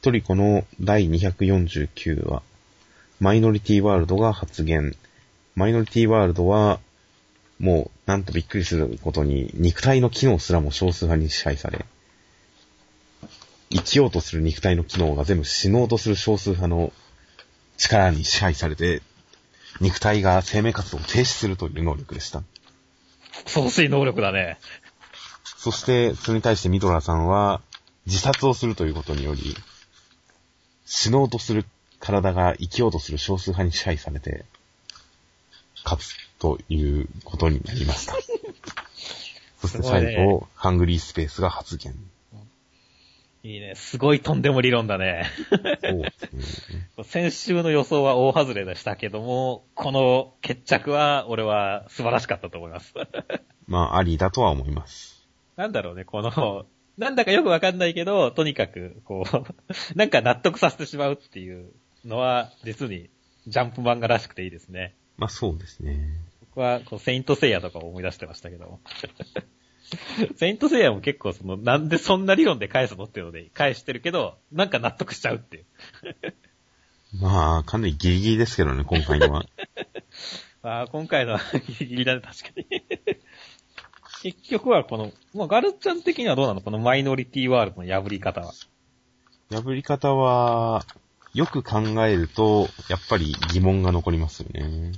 [0.00, 2.42] トリコの第249話、
[3.20, 4.96] マイノリティワールドが発言。
[5.54, 6.80] マイノリティワールドは、
[7.58, 11.84] もう、なんとびっくりすることに、肉体の機能すらも少数派に支配され、
[13.68, 16.90] 生きようとする肉体の機能が全部死のうとする少数派の
[17.76, 19.02] 力に支配されて、
[19.82, 22.42] 肉体が生命活動を停止するという能力でした。
[23.44, 24.58] 総水能力だね。
[25.60, 27.60] そして、それに対してミドラーさんは、
[28.06, 29.54] 自殺をするということにより、
[30.86, 31.66] 死のうとする
[31.98, 34.46] 体が生きようとする少数派に支配されて、
[35.84, 38.14] 勝つということになりました。
[39.60, 41.94] そして最後、ハングリースペースが発言。
[43.42, 43.74] いいね。
[43.74, 45.26] すごいとんでも理論だね。
[45.50, 46.88] そうですね。
[47.04, 52.94] 先週の予想は大外れでしたけども、この決着は俺は素晴らしかったと思います。
[53.68, 55.19] まあ、ありだとは思います。
[55.60, 56.64] なんだろうね、この、
[56.96, 59.38] なんだかよくわかんないけど、とにかく、こう、
[59.94, 61.70] なんか納得させてしまうっていう
[62.06, 63.10] のは、実に
[63.46, 64.94] ジャンプ漫画らしくていいですね。
[65.18, 66.16] まあ、そうですね。
[66.40, 68.80] 僕は、こう、セイントセイヤとかを思い出してましたけど。
[70.36, 75.66] セイントセイヤも結構その、なんでそんな理論で返すのっていうので返してるけど、なんか納得しちゃうっていう。
[77.20, 79.44] まあ、かなりギリギリですけどね、今回のは。
[80.62, 82.66] ああ、今回のはギリギリだね、確かに。
[84.22, 86.60] 結局はこの、まあ、ガルちゃん的にはどうなの？
[86.60, 88.52] このマイノリティワールドの破り方は。
[89.50, 90.84] 破り方は、
[91.32, 94.92] よく考えると、やっぱり疑問が残りますよね。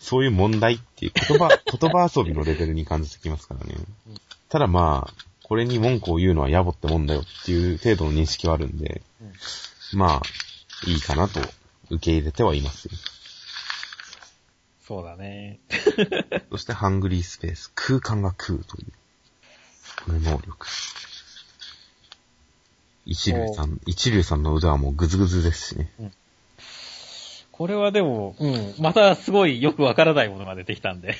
[0.00, 3.74] そ ういう問題っていう言葉、 言葉遊びのレベルに感じてきますからね。
[4.48, 9.02] ただまあ、これに文句を言うのは野暮ってもんだよっていう程度の認識はあるんで、
[9.92, 10.22] まあ、
[10.86, 11.40] いいかなと
[11.90, 12.92] 受け入れてはいますよ。
[14.90, 15.60] そうだね。
[16.50, 18.86] そしてハングリースペース、空間が食うという、
[20.04, 20.66] この能力。
[23.06, 25.92] 一流さん、一流さんの腕はもうグズグズですしね。
[27.52, 31.16] これはでも、うん、またすごいよくわからないものが出てきたんで。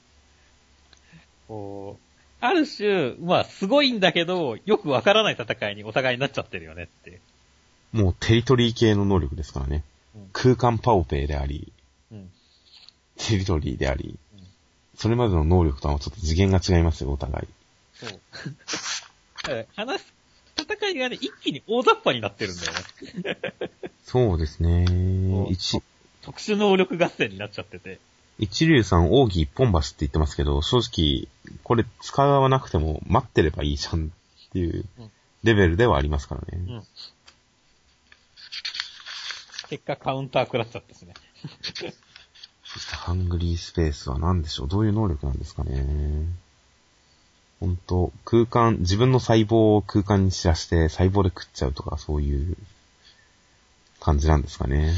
[1.48, 2.02] こう、
[2.42, 7.22] ある種、まあすごいんだけど、よくわからない戦いにお互いになっちゃってるよねって。
[7.92, 9.82] もうテリトリー系の能力ですからね。
[10.14, 11.79] うん空間パオペイであり、うん。
[13.28, 14.40] テリトリーでありうん、
[14.96, 17.46] それまでの能力とはちょっと次元が違いますよ、お互い。
[17.94, 18.10] そう。
[19.42, 20.14] だから話す、
[20.56, 23.38] 戦いがね、一気に大雑把になってるんだよね。
[24.04, 24.84] そうですね
[26.22, 28.00] 特殊能力合戦になっちゃってて。
[28.38, 31.28] 一流さん、奥義一本橋って言ってますけど、正直、
[31.62, 34.08] これ使わなくても待ってればいいじゃんっ
[34.52, 35.10] ていううん
[35.42, 36.48] レベルではありますからね。
[36.52, 36.82] うん。
[39.68, 41.14] 結果カウンター食らっちゃったしね。
[42.72, 44.68] そしてハングリースペースは何でしょう？
[44.68, 46.26] どういう能力なんですかね？
[47.58, 52.56] 本当空間、自分の細胞を空間に散らして細胞で食っちゃうとかそういう
[54.00, 54.94] 感じなんですかね？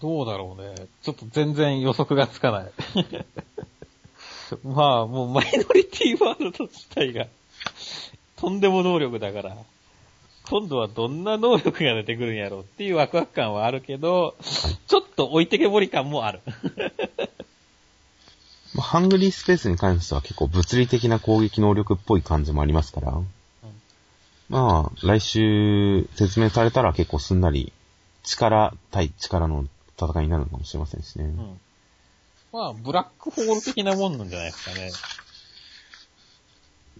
[0.00, 0.86] どうだろうね。
[1.02, 2.70] ちょっと全然予測がつかない。
[4.64, 7.26] まあ、もうマイノリティワールド自体が、
[8.36, 9.56] とんでも能力だから、
[10.50, 14.34] 今度はどんな能力が出てくるんやろうっていうワクワク感はあるけど、
[14.86, 16.40] ちょっと置いてけぼり感もある。
[18.74, 23.20] まあハングリースペースに関しては結構物理的な攻撃能力っぽい感じもありますから、
[24.48, 27.72] まあ、来週説明されたら結構すんなり
[28.22, 29.66] 力対力の
[30.00, 31.24] 戦いになるのかもしれませんしね。
[31.24, 31.60] うん。
[32.52, 34.90] まあ、ブラックホール的なもんなんじゃないですかね。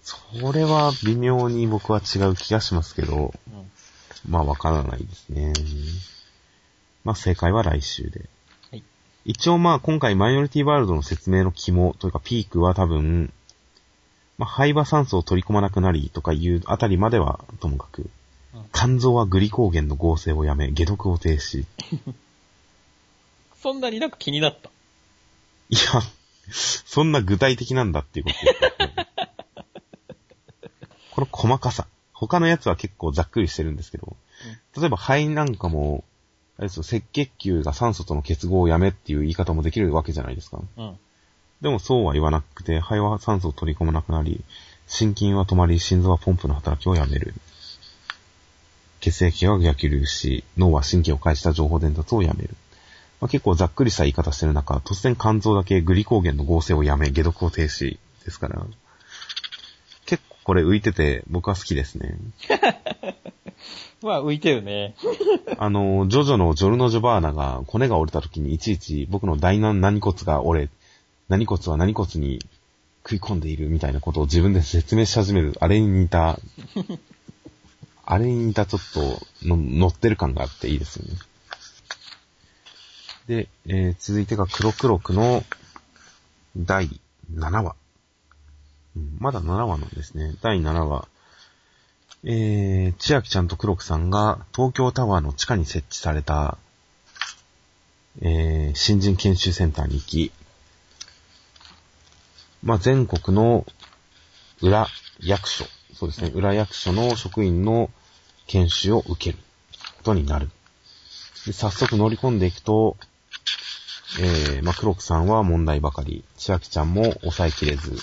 [0.09, 3.71] それは微妙に僕は違う気がしますけど、うん。
[4.29, 5.53] まあわからないですね。
[7.05, 8.21] まあ正解は来週で。
[8.71, 8.83] はい
[9.25, 13.31] 一応まあ今回マイノリティワールドの説明の肝というかピークは多分、
[14.39, 18.03] まあ肺は酸素を取り込まなくなりとかいうあたりまではともかく、
[18.55, 21.65] うん肝臓はグリコーゲンの合成をやめ、解毒を停止。
[23.61, 24.71] そんなになんか気になった？
[25.69, 25.81] いや、
[26.51, 28.37] そんな具体的なんだっていうこと
[31.19, 31.87] この細かさ。
[32.13, 34.17] 他のやつは結構ざっくりしてるんですけど、
[34.77, 36.05] 例えば肺なんかも、
[36.59, 40.61] あれですよ、赤血球が酸素との結合をやめっていう言い方もできるわけじゃないですか。
[40.77, 40.99] うん。
[41.61, 44.43] でもそうは言わなくて、肺は酸素を取り込まなくなり、
[44.89, 47.35] 心筋は止まり、心臓はポンプの働きをやめる。
[49.01, 52.57] 血液が逆流し、脳は神経を介した情報伝達をやめる。
[53.21, 58.65] まあ、結構ざっくりした言い方してる中、突然肝臓だけグリコーゲンの合成をやめ、解毒を停止ですから、
[60.49, 62.17] これ浮いてて僕は好きですね。
[64.01, 64.95] まあ、浮いてるね。
[65.59, 70.71] あの、ジョジョのジョルノ・ジョバーナが骨が折れた時にいちいち僕の大難何骨が折れ、
[71.29, 72.39] 何骨は何骨に
[73.03, 76.41] 食い込んでいるみたいなことを自分で説明し始める、あれに似た、
[78.07, 81.19] あれに似たちょっとの乗ってる感があっていいですよね。
[83.27, 85.45] で、えー続いてが黒黒くの
[86.57, 86.89] 第
[87.35, 87.77] 7話。
[89.19, 90.35] まだ7話なんですね。
[90.43, 91.09] 第7話。
[92.25, 96.59] えー、千秋ちゃんと黒くさんが東京タワーの地下に設置された、
[98.21, 100.33] えー、新人研修センターに行き、
[102.65, 103.65] まあ、全国の
[104.61, 104.89] 裏
[105.21, 107.89] 役所、そうですね、裏役所の職員の
[108.49, 109.39] 研修を受ける
[109.99, 110.51] ことになる。
[111.47, 112.97] で早速乗り込んでいくと、
[114.21, 117.95] えー、まあ、黒くさんは問題ばかり、千秋ちゃんも抑えきれず、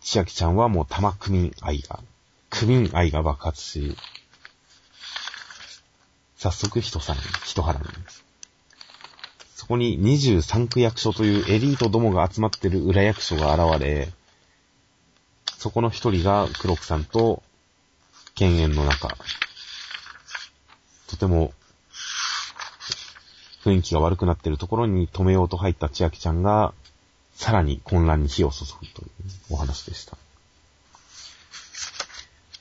[0.00, 2.00] 千秋ちゃんはもう玉区民愛が、
[2.48, 3.96] 区民愛が爆発し、
[6.36, 7.86] 早速人さらに、人腹に。
[9.54, 14.08] そこに23区役所というエリートどもが集まってる裏役所が現れ、
[15.58, 17.42] そこの一人が黒木さんと
[18.34, 19.14] 犬猿の中、
[21.06, 21.52] とても
[23.62, 26.72] 雰囲気が悪くなってるところに止めようと入った千秋ちゃんが、
[27.40, 29.08] さらに混乱に火を注ぐという
[29.48, 30.18] お話でした。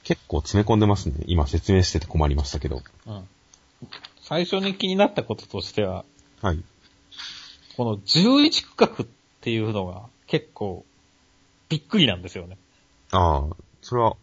[0.06, 1.16] 結構詰め込んでますね。
[1.28, 2.82] 今説明してて困りましたけど。
[3.06, 3.28] うん。
[4.22, 6.06] 最初に気になったこととしては、
[6.42, 6.64] はい。
[7.76, 9.08] この11区画っ
[9.42, 10.86] ていうのが結構
[11.68, 12.58] びっくりなんですよね。
[13.12, 14.16] ああ、それは、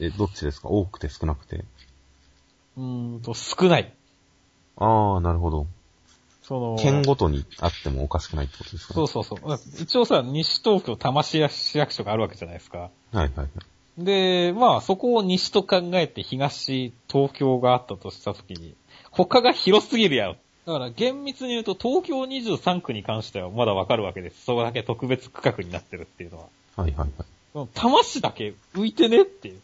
[0.00, 0.68] え、どっちですか？
[0.70, 1.66] 多くて少なくて。
[2.78, 3.92] うーんと、少ない。
[4.76, 5.66] ああ、なるほど。
[6.42, 8.94] その、県ごとにあってもおかしくないってことですかね？
[8.94, 9.60] そうそうそう。
[9.80, 12.78] 一応さ、西東京多摩市役所があるわけじゃないですか。
[12.78, 13.48] はいはいはい。
[13.98, 18.74] で、まあそこを西と考えて東、東京があったとしたときに、
[19.10, 20.36] 他が広すぎるやろ。
[20.64, 24.44] だから厳密に言うと東京23区に関してはまだわかるわけです。
[24.44, 26.44] そこだけ特別区画になってるっていうのは。
[26.76, 27.26] はいはいはい。
[27.52, 29.60] 多摩市だけ浮いてねっていう。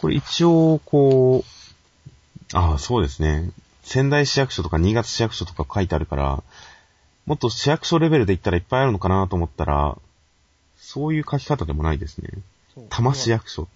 [0.00, 1.44] これ一応、こ
[2.52, 3.50] う、ああ、そうですね。
[3.86, 6.42] 仙台市役所とか新潟市役所とか書いてあるから、
[7.24, 9.96] もっと市役所レベルで言ったらいっぱいあるのかなと思ったら、
[10.76, 12.30] そういう書き方でもないですね。
[12.88, 13.68] 多摩市役所。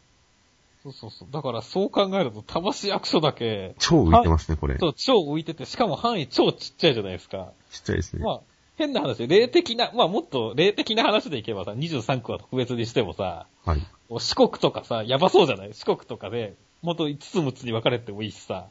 [0.82, 1.28] そうそうそう。
[1.30, 4.78] だからそう考えると多摩市役所だけ、超浮いてますね、これ。
[4.78, 7.52] そう、超浮いてて、しかも範囲超ちっちゃいじゃないですか。
[7.70, 8.24] ちっちゃいですね。
[8.24, 8.40] まあ、
[8.78, 13.86] 変な話で、霊的な、まあもっと霊的な話でいけばさ、23区は特別にしてもさ、はい。
[14.18, 15.74] 四国とかさ、やばそうじゃない？
[15.74, 18.66] 四国とかで、もっと5つ6つに分かれてもいいしさ、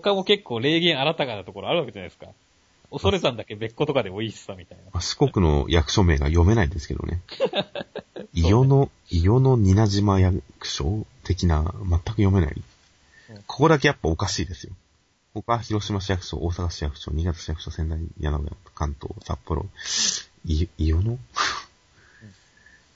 [0.00, 2.26] 他も結構霊言新たかなところあるわけじゃないですか。
[2.90, 4.84] 恐れ山だけ別個とかでもいいしさ、みたいな。
[4.92, 7.20] まあ四国の役所名が読めないですけど ね。
[8.32, 12.62] 伊予の、伊予の稲島役所的な、全く読めない
[13.30, 13.36] うん。
[13.46, 14.72] ここだけやっぱおかしいですよ。
[15.32, 19.66] 他、広島市役所、大阪市役所、新潟市役所、仙台、柳川、関東、札幌、
[20.44, 21.18] い、伊予の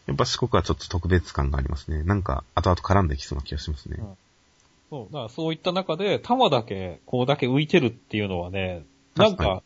[0.07, 2.03] やっぱ四国はちょっと特別感がありますね。
[2.03, 3.99] なんか、後々絡んできそうな気がしますね。
[4.01, 4.17] うん
[4.91, 8.85] そう、だからそういった中で、玉だけ、こうだけ浮いてるっていうのはね、
[9.17, 9.63] なんか、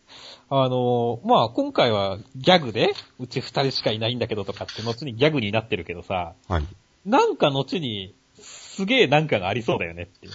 [0.49, 6.67] あのーまあ、今回はギャグで、うち二人しかいないんだけどとかって、後にギャグになってるけどさ、はい。
[7.05, 10.33] なんか後に、すげえなんかがありそうだよねっていう。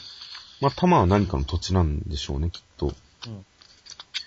[0.61, 2.93] まあ、玉は何かの土地なんでしょうね、きっと。
[3.27, 3.45] うん。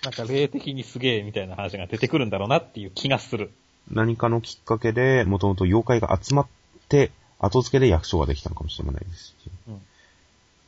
[0.03, 3.51] なんか霊的にすげえみたいな話が出てくるんだろうなっていう気がする。
[3.89, 6.47] 何かのきっかけで、もともと妖怪が集まっ
[6.89, 9.35] て、後付けで役所ができたのかもしれないですし。
[9.67, 9.81] うん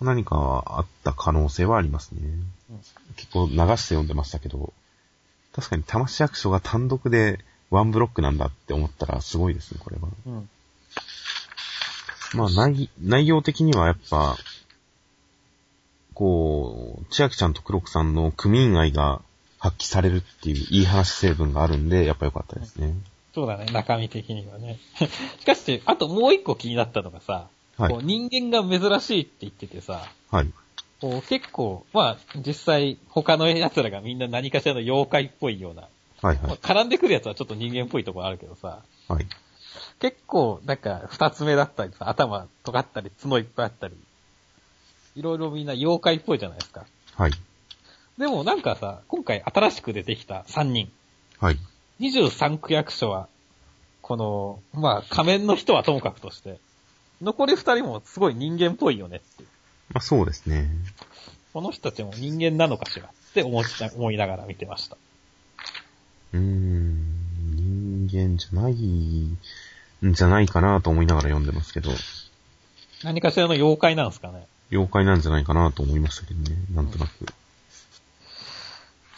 [0.02, 2.22] 何かあった可能性はありますね。
[2.24, 2.54] うん
[3.16, 4.74] 結構流して読んでましたけど、
[5.54, 7.40] 確かに玉市役所が単独で
[7.70, 10.10] ワンブロックなんだって思ったらすごいですね、これは。
[10.26, 10.50] うん。
[12.34, 14.36] まあ内、内容的にはやっぱ、
[16.14, 19.22] こう、千秋ちゃんと黒木さんの組員愛が
[19.60, 22.94] 発揮されるっていういい話成分があるんで、やっぱ良かったですね。
[23.34, 24.80] そうだね、中身的にはね。
[25.40, 30.52] しかし、あともう一個気になったのがさ、はいこう人間が珍しいって言っててさ、はい。
[31.02, 35.88] こう結構、まあ、実際、他の奴らがみんな何かしらの妖怪っぽいような、ま
[36.22, 36.58] あはいはい。
[36.58, 39.26] 絡んでくる奴はちょっと人間っぽいところあるけどさ、はい。
[40.00, 43.96] 結構、なんか、二つ目だったりさ、頭尖ったり、角いっぱいあったり、
[45.16, 46.86] いろいろみんな妖怪っぽいじゃないですか。
[47.16, 47.32] はい。
[48.18, 50.92] でもなんかさ、今回新しく出てきた3人、
[51.40, 51.58] はい。
[52.00, 53.28] 23区役所は、
[54.02, 56.60] この、まあ、仮面の人はともかくとして、
[57.24, 59.50] 残り二人もすごい人間っぽいよねっていう。
[59.94, 60.68] まあそうですね。
[61.54, 64.98] この人たちも人間なのかしらって思った思いながら見てました。
[66.34, 71.92] うーん、人間じゃない、んじゃないかなと思いながら読んでますけど、
[73.04, 74.48] 何かしらの妖怪なんですかね。
[74.72, 77.12] 妖怪なんじゃないかなと思いましたけどね、なんとなく。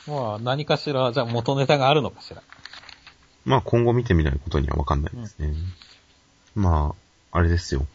[0.08, 2.44] まあ、何かしら、じゃあ元ネタがあるのかしら。
[3.46, 5.54] まあ今後見てみないことにはわかんないですね。
[6.56, 6.96] ま
[7.32, 7.86] あ、あれですよ。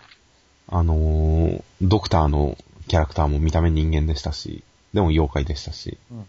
[0.71, 2.57] あのー、ドクターの
[2.89, 4.63] キャラクターも見た目人間でしたし、
[4.95, 6.27] でも妖怪でしたし、うん。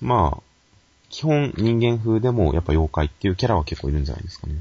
[0.00, 0.42] まあ、
[1.10, 4.54] 基本人間風でもやっぱ妖怪っていうキャラは結構いるんじゃないですかね。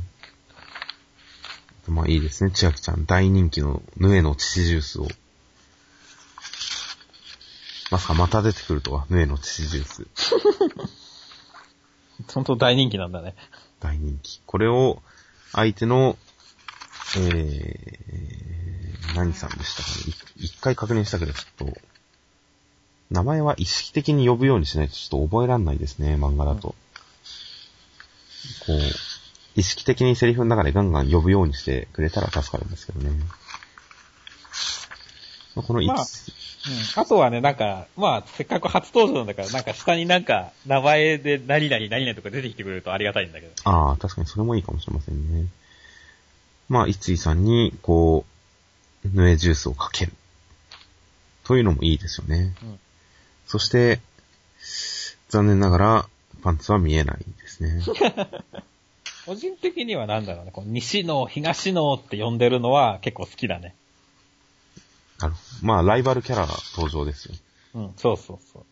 [1.88, 3.06] まあいいですね、千秋ちゃん。
[3.06, 5.08] 大人気のヌエの乳ジュースを。
[7.92, 10.08] まさかまた出てくるとは、ヌエの乳ジュース。
[12.34, 13.36] 本当大人気なんだね。
[13.80, 14.40] 大人気。
[14.46, 15.02] これを、
[15.52, 16.18] 相手の、
[17.16, 20.14] えー、何さんでしたかね？
[20.38, 21.78] い一回確認したけど、ちょっと、
[23.12, 26.70] 名前は意識的に呼ぶようにしないとちょっと覚えらんないですね、漫画だと。
[26.70, 26.76] こ
[28.70, 28.80] う、
[29.56, 33.12] 意識的にセリフの中でガンガン呼ぶようにしてくれたら助かるんですけどね。
[35.56, 37.02] まあこのまあうん。
[37.02, 43.54] あとはね、なんか、まあ、せっかく初登場なんだから、なんか下になんか、名前で何々何々とか出てきてくれるとありがたいんだけど。
[43.66, 45.48] ああ、確かにそれもいいかもしれませんね。
[46.70, 48.26] まあ、いついさんに、こ
[49.06, 50.14] う、ヌエジュースをかける。
[51.44, 52.56] というのもいいですよね。
[52.64, 52.80] うん
[53.46, 54.00] そして、
[55.30, 56.10] 残念ながら、
[56.42, 57.84] パンツは見えないですね。
[59.28, 63.76] 個人的にはなんだろうね、こう西の、東のって呼んでるのは結構好きだね。
[65.20, 67.36] なるほどまあ、ライバルキャラ登場ですよ。
[67.76, 68.64] うん、そうそうそう。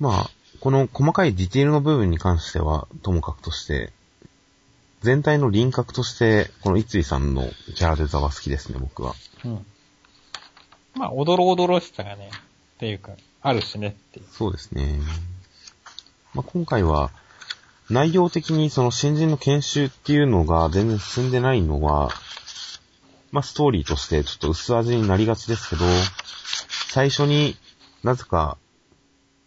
[0.00, 0.30] まあ、
[0.60, 3.92] この細かいディテールの部分に関しては、ともかくとして、
[5.04, 9.14] 全体の輪郭として、このいついさんのキャラデザは好きですね、僕は。
[9.44, 9.66] うん。
[10.94, 14.26] まあ、おどろおどろしさがね、っていうか、あるしねっていう。
[14.32, 14.98] そうですね。
[16.32, 17.10] まあ、今回は、
[17.90, 22.08] 内容的にその新人の研修っていうのが全然進んでないのは、
[23.30, 25.84] まあ、ストーリーとしてちょっと薄味になりがちですけど、
[26.88, 27.58] 最初に
[28.02, 28.56] なぜか、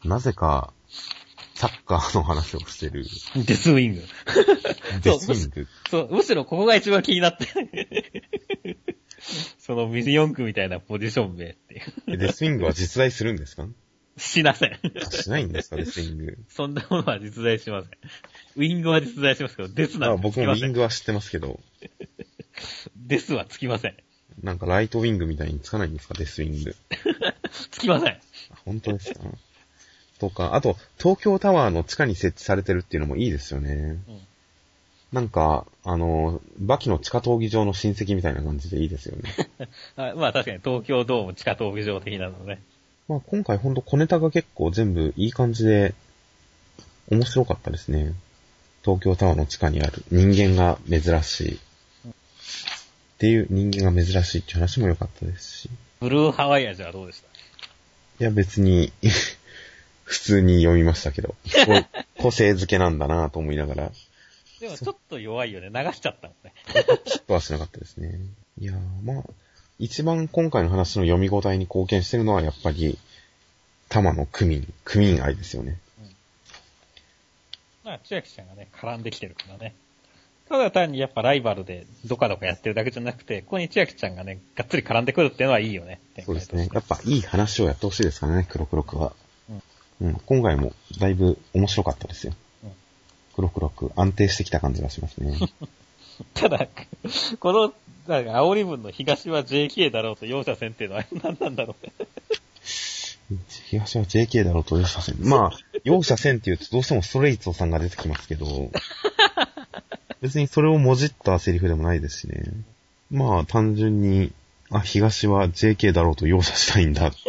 [0.03, 0.71] なぜか、
[1.57, 3.03] サッカーの話をしてる。
[3.35, 4.01] デスウィング。
[5.01, 5.67] デスウィング。
[5.89, 7.47] そう、むしろここが一番気になって。
[9.57, 11.81] そのミリオンクみたいなポジション名っていう。
[12.13, 13.67] えデスウィングは実在するんですか？
[14.17, 14.79] しません。
[15.03, 16.37] あしないんですか、デスウィング。
[16.47, 17.91] そんなものは実在しません。
[18.55, 20.73] ウィングは実在しますけど、デスなあんて僕もウィン。
[20.73, 21.59] グは知ってますけど、
[22.95, 23.97] デスはつきません。
[24.43, 26.75] なんかライトウィングみたいにつかないんですか、デスウィング。
[27.71, 28.13] つきません。
[28.13, 28.19] あ
[28.65, 29.21] 本当ですか？
[30.19, 33.99] とか、あと、東京タワーの地下に設置されてるっていうのもいいですよね。
[34.07, 34.19] うん
[35.13, 39.33] なんか、あの、バキの地下闘技場の親戚みたいな感じでいいですよね。
[39.95, 42.61] あまあ確かに東京ドーム地下闘技場的なのね。
[43.07, 45.93] まあ今回ほんと小ネタが結構全部いい感じで、
[47.09, 48.11] 面白かったですね。
[48.83, 51.59] 東京タワーの地下にある人間が珍しい。
[52.07, 52.11] っ
[53.19, 55.69] ていう人間が珍しいっていう話も良かったですし。
[56.01, 57.29] ブルーハワイ味はどうでした？
[58.19, 58.91] いや別に、
[60.07, 61.35] 普通に読みましたけど、
[62.17, 63.91] 個性付けなんだなと思いながら、
[64.61, 65.69] でもちょっと弱いよね。
[65.69, 66.53] 流しちゃったもんね。
[67.03, 68.17] ヒットはしなかったですね。
[68.57, 69.23] いやー、まあ、
[69.79, 72.97] 一番今回の話の読み応えに貢献してるのはやっぱり、
[73.89, 75.77] 玉の区民、区民愛ですよね。
[77.83, 79.75] まあ、千秋ちゃんがね、絡んできてるからね。
[80.47, 85.99] ただ単にやっぱライバルでどかどかやってるだけじゃなくて、ここに千秋ちゃんがね、がっつり絡んでくるっていうのはいいよね。
[86.25, 89.13] そうですねやっぱいい話をやってほしいですからね、黒黒くは。
[90.01, 90.21] うん。
[90.25, 92.33] 今回もだいぶ面白かったですよ。
[92.63, 92.71] うん
[93.37, 95.37] 黒黒く安定してきた感じがしますね。
[96.33, 96.67] ただ、
[97.39, 97.73] この、
[98.07, 102.07] なんか、煽り文の東は JK だろうと容赦せんっていうのは何なんだろうね。
[103.69, 105.17] 東は JK だろうと容赦せん。
[105.19, 108.71] まあ、容赦せんって言うとどうしてもストレイツォさんが出てきますけど、
[110.21, 112.41] 別にそれをもじったセリフでもないですしね。
[113.11, 114.31] まあ、単純に、
[114.71, 117.11] あ、東は JK だろうと容赦したいんだ。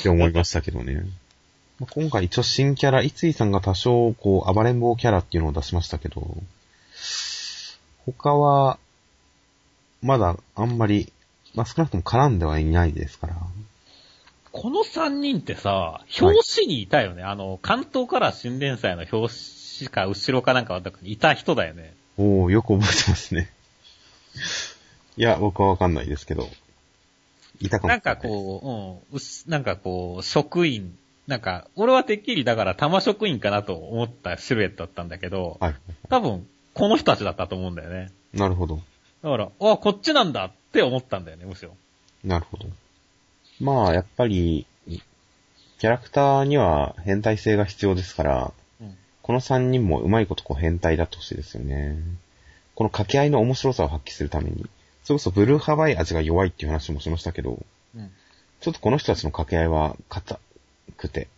[0.00, 1.06] って思いましたけどね。
[1.78, 6.36] まあ今回一応新キャラ、三井さんが多少、こう、暴れん坊キャラっていうのを出しましたけど、
[8.06, 8.78] 他は、
[10.02, 11.12] まだあんまり、
[11.54, 13.36] まあ少なくとも絡んではいないですから。
[14.52, 17.22] この3人ってさ、表紙にいたよね。
[17.22, 19.34] あの、関東から新連載の表
[19.80, 21.94] 紙か後ろかなんかはにいた人だよね。
[22.16, 23.50] おー、よく覚えてますね。
[25.18, 26.48] いや、僕はわかんないですけど。
[27.60, 30.96] いたかもなんかこう、うんなんかこう、職員、
[31.26, 35.64] なんか、俺はてっきりだから玉職員かなと思ったシルエットだったんだけど、う。
[35.64, 35.74] はい。
[36.08, 38.12] 多分、この人たちだったと思うんだよね。
[38.32, 38.80] なるほど。
[39.22, 41.76] だから、あ、こっちなんだって思ったんだよね、むしろ。
[42.22, 42.66] なるほど。
[43.60, 44.66] まあ、やっぱり、
[45.78, 48.96] キャラクターには変態性が必要ですから、うん。
[49.22, 51.98] この3人もうまいことこう変態だってほしいですよね。
[52.74, 54.66] この掛け合いの面白さを発揮するために、
[55.06, 58.10] それこそブルーハワイ味が弱いっていう話もしましたけど、うん。
[58.60, 60.40] ちょっとこの人たちの掛け合いは硬
[60.96, 61.28] くて、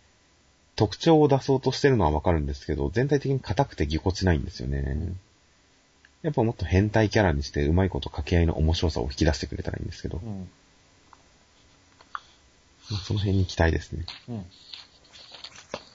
[0.75, 5.13] 特徴を出そうとしてるのはわかるんですけど、全体的に硬くてぎこちないんですよね。
[6.23, 10.49] やっぱもっと変態キャラにしてうまいこと掛け合いの面白さを引き出してくれたらいいんですけど、うん。
[12.89, 14.03] まあその辺に期待ですね。
[14.29, 14.45] うん。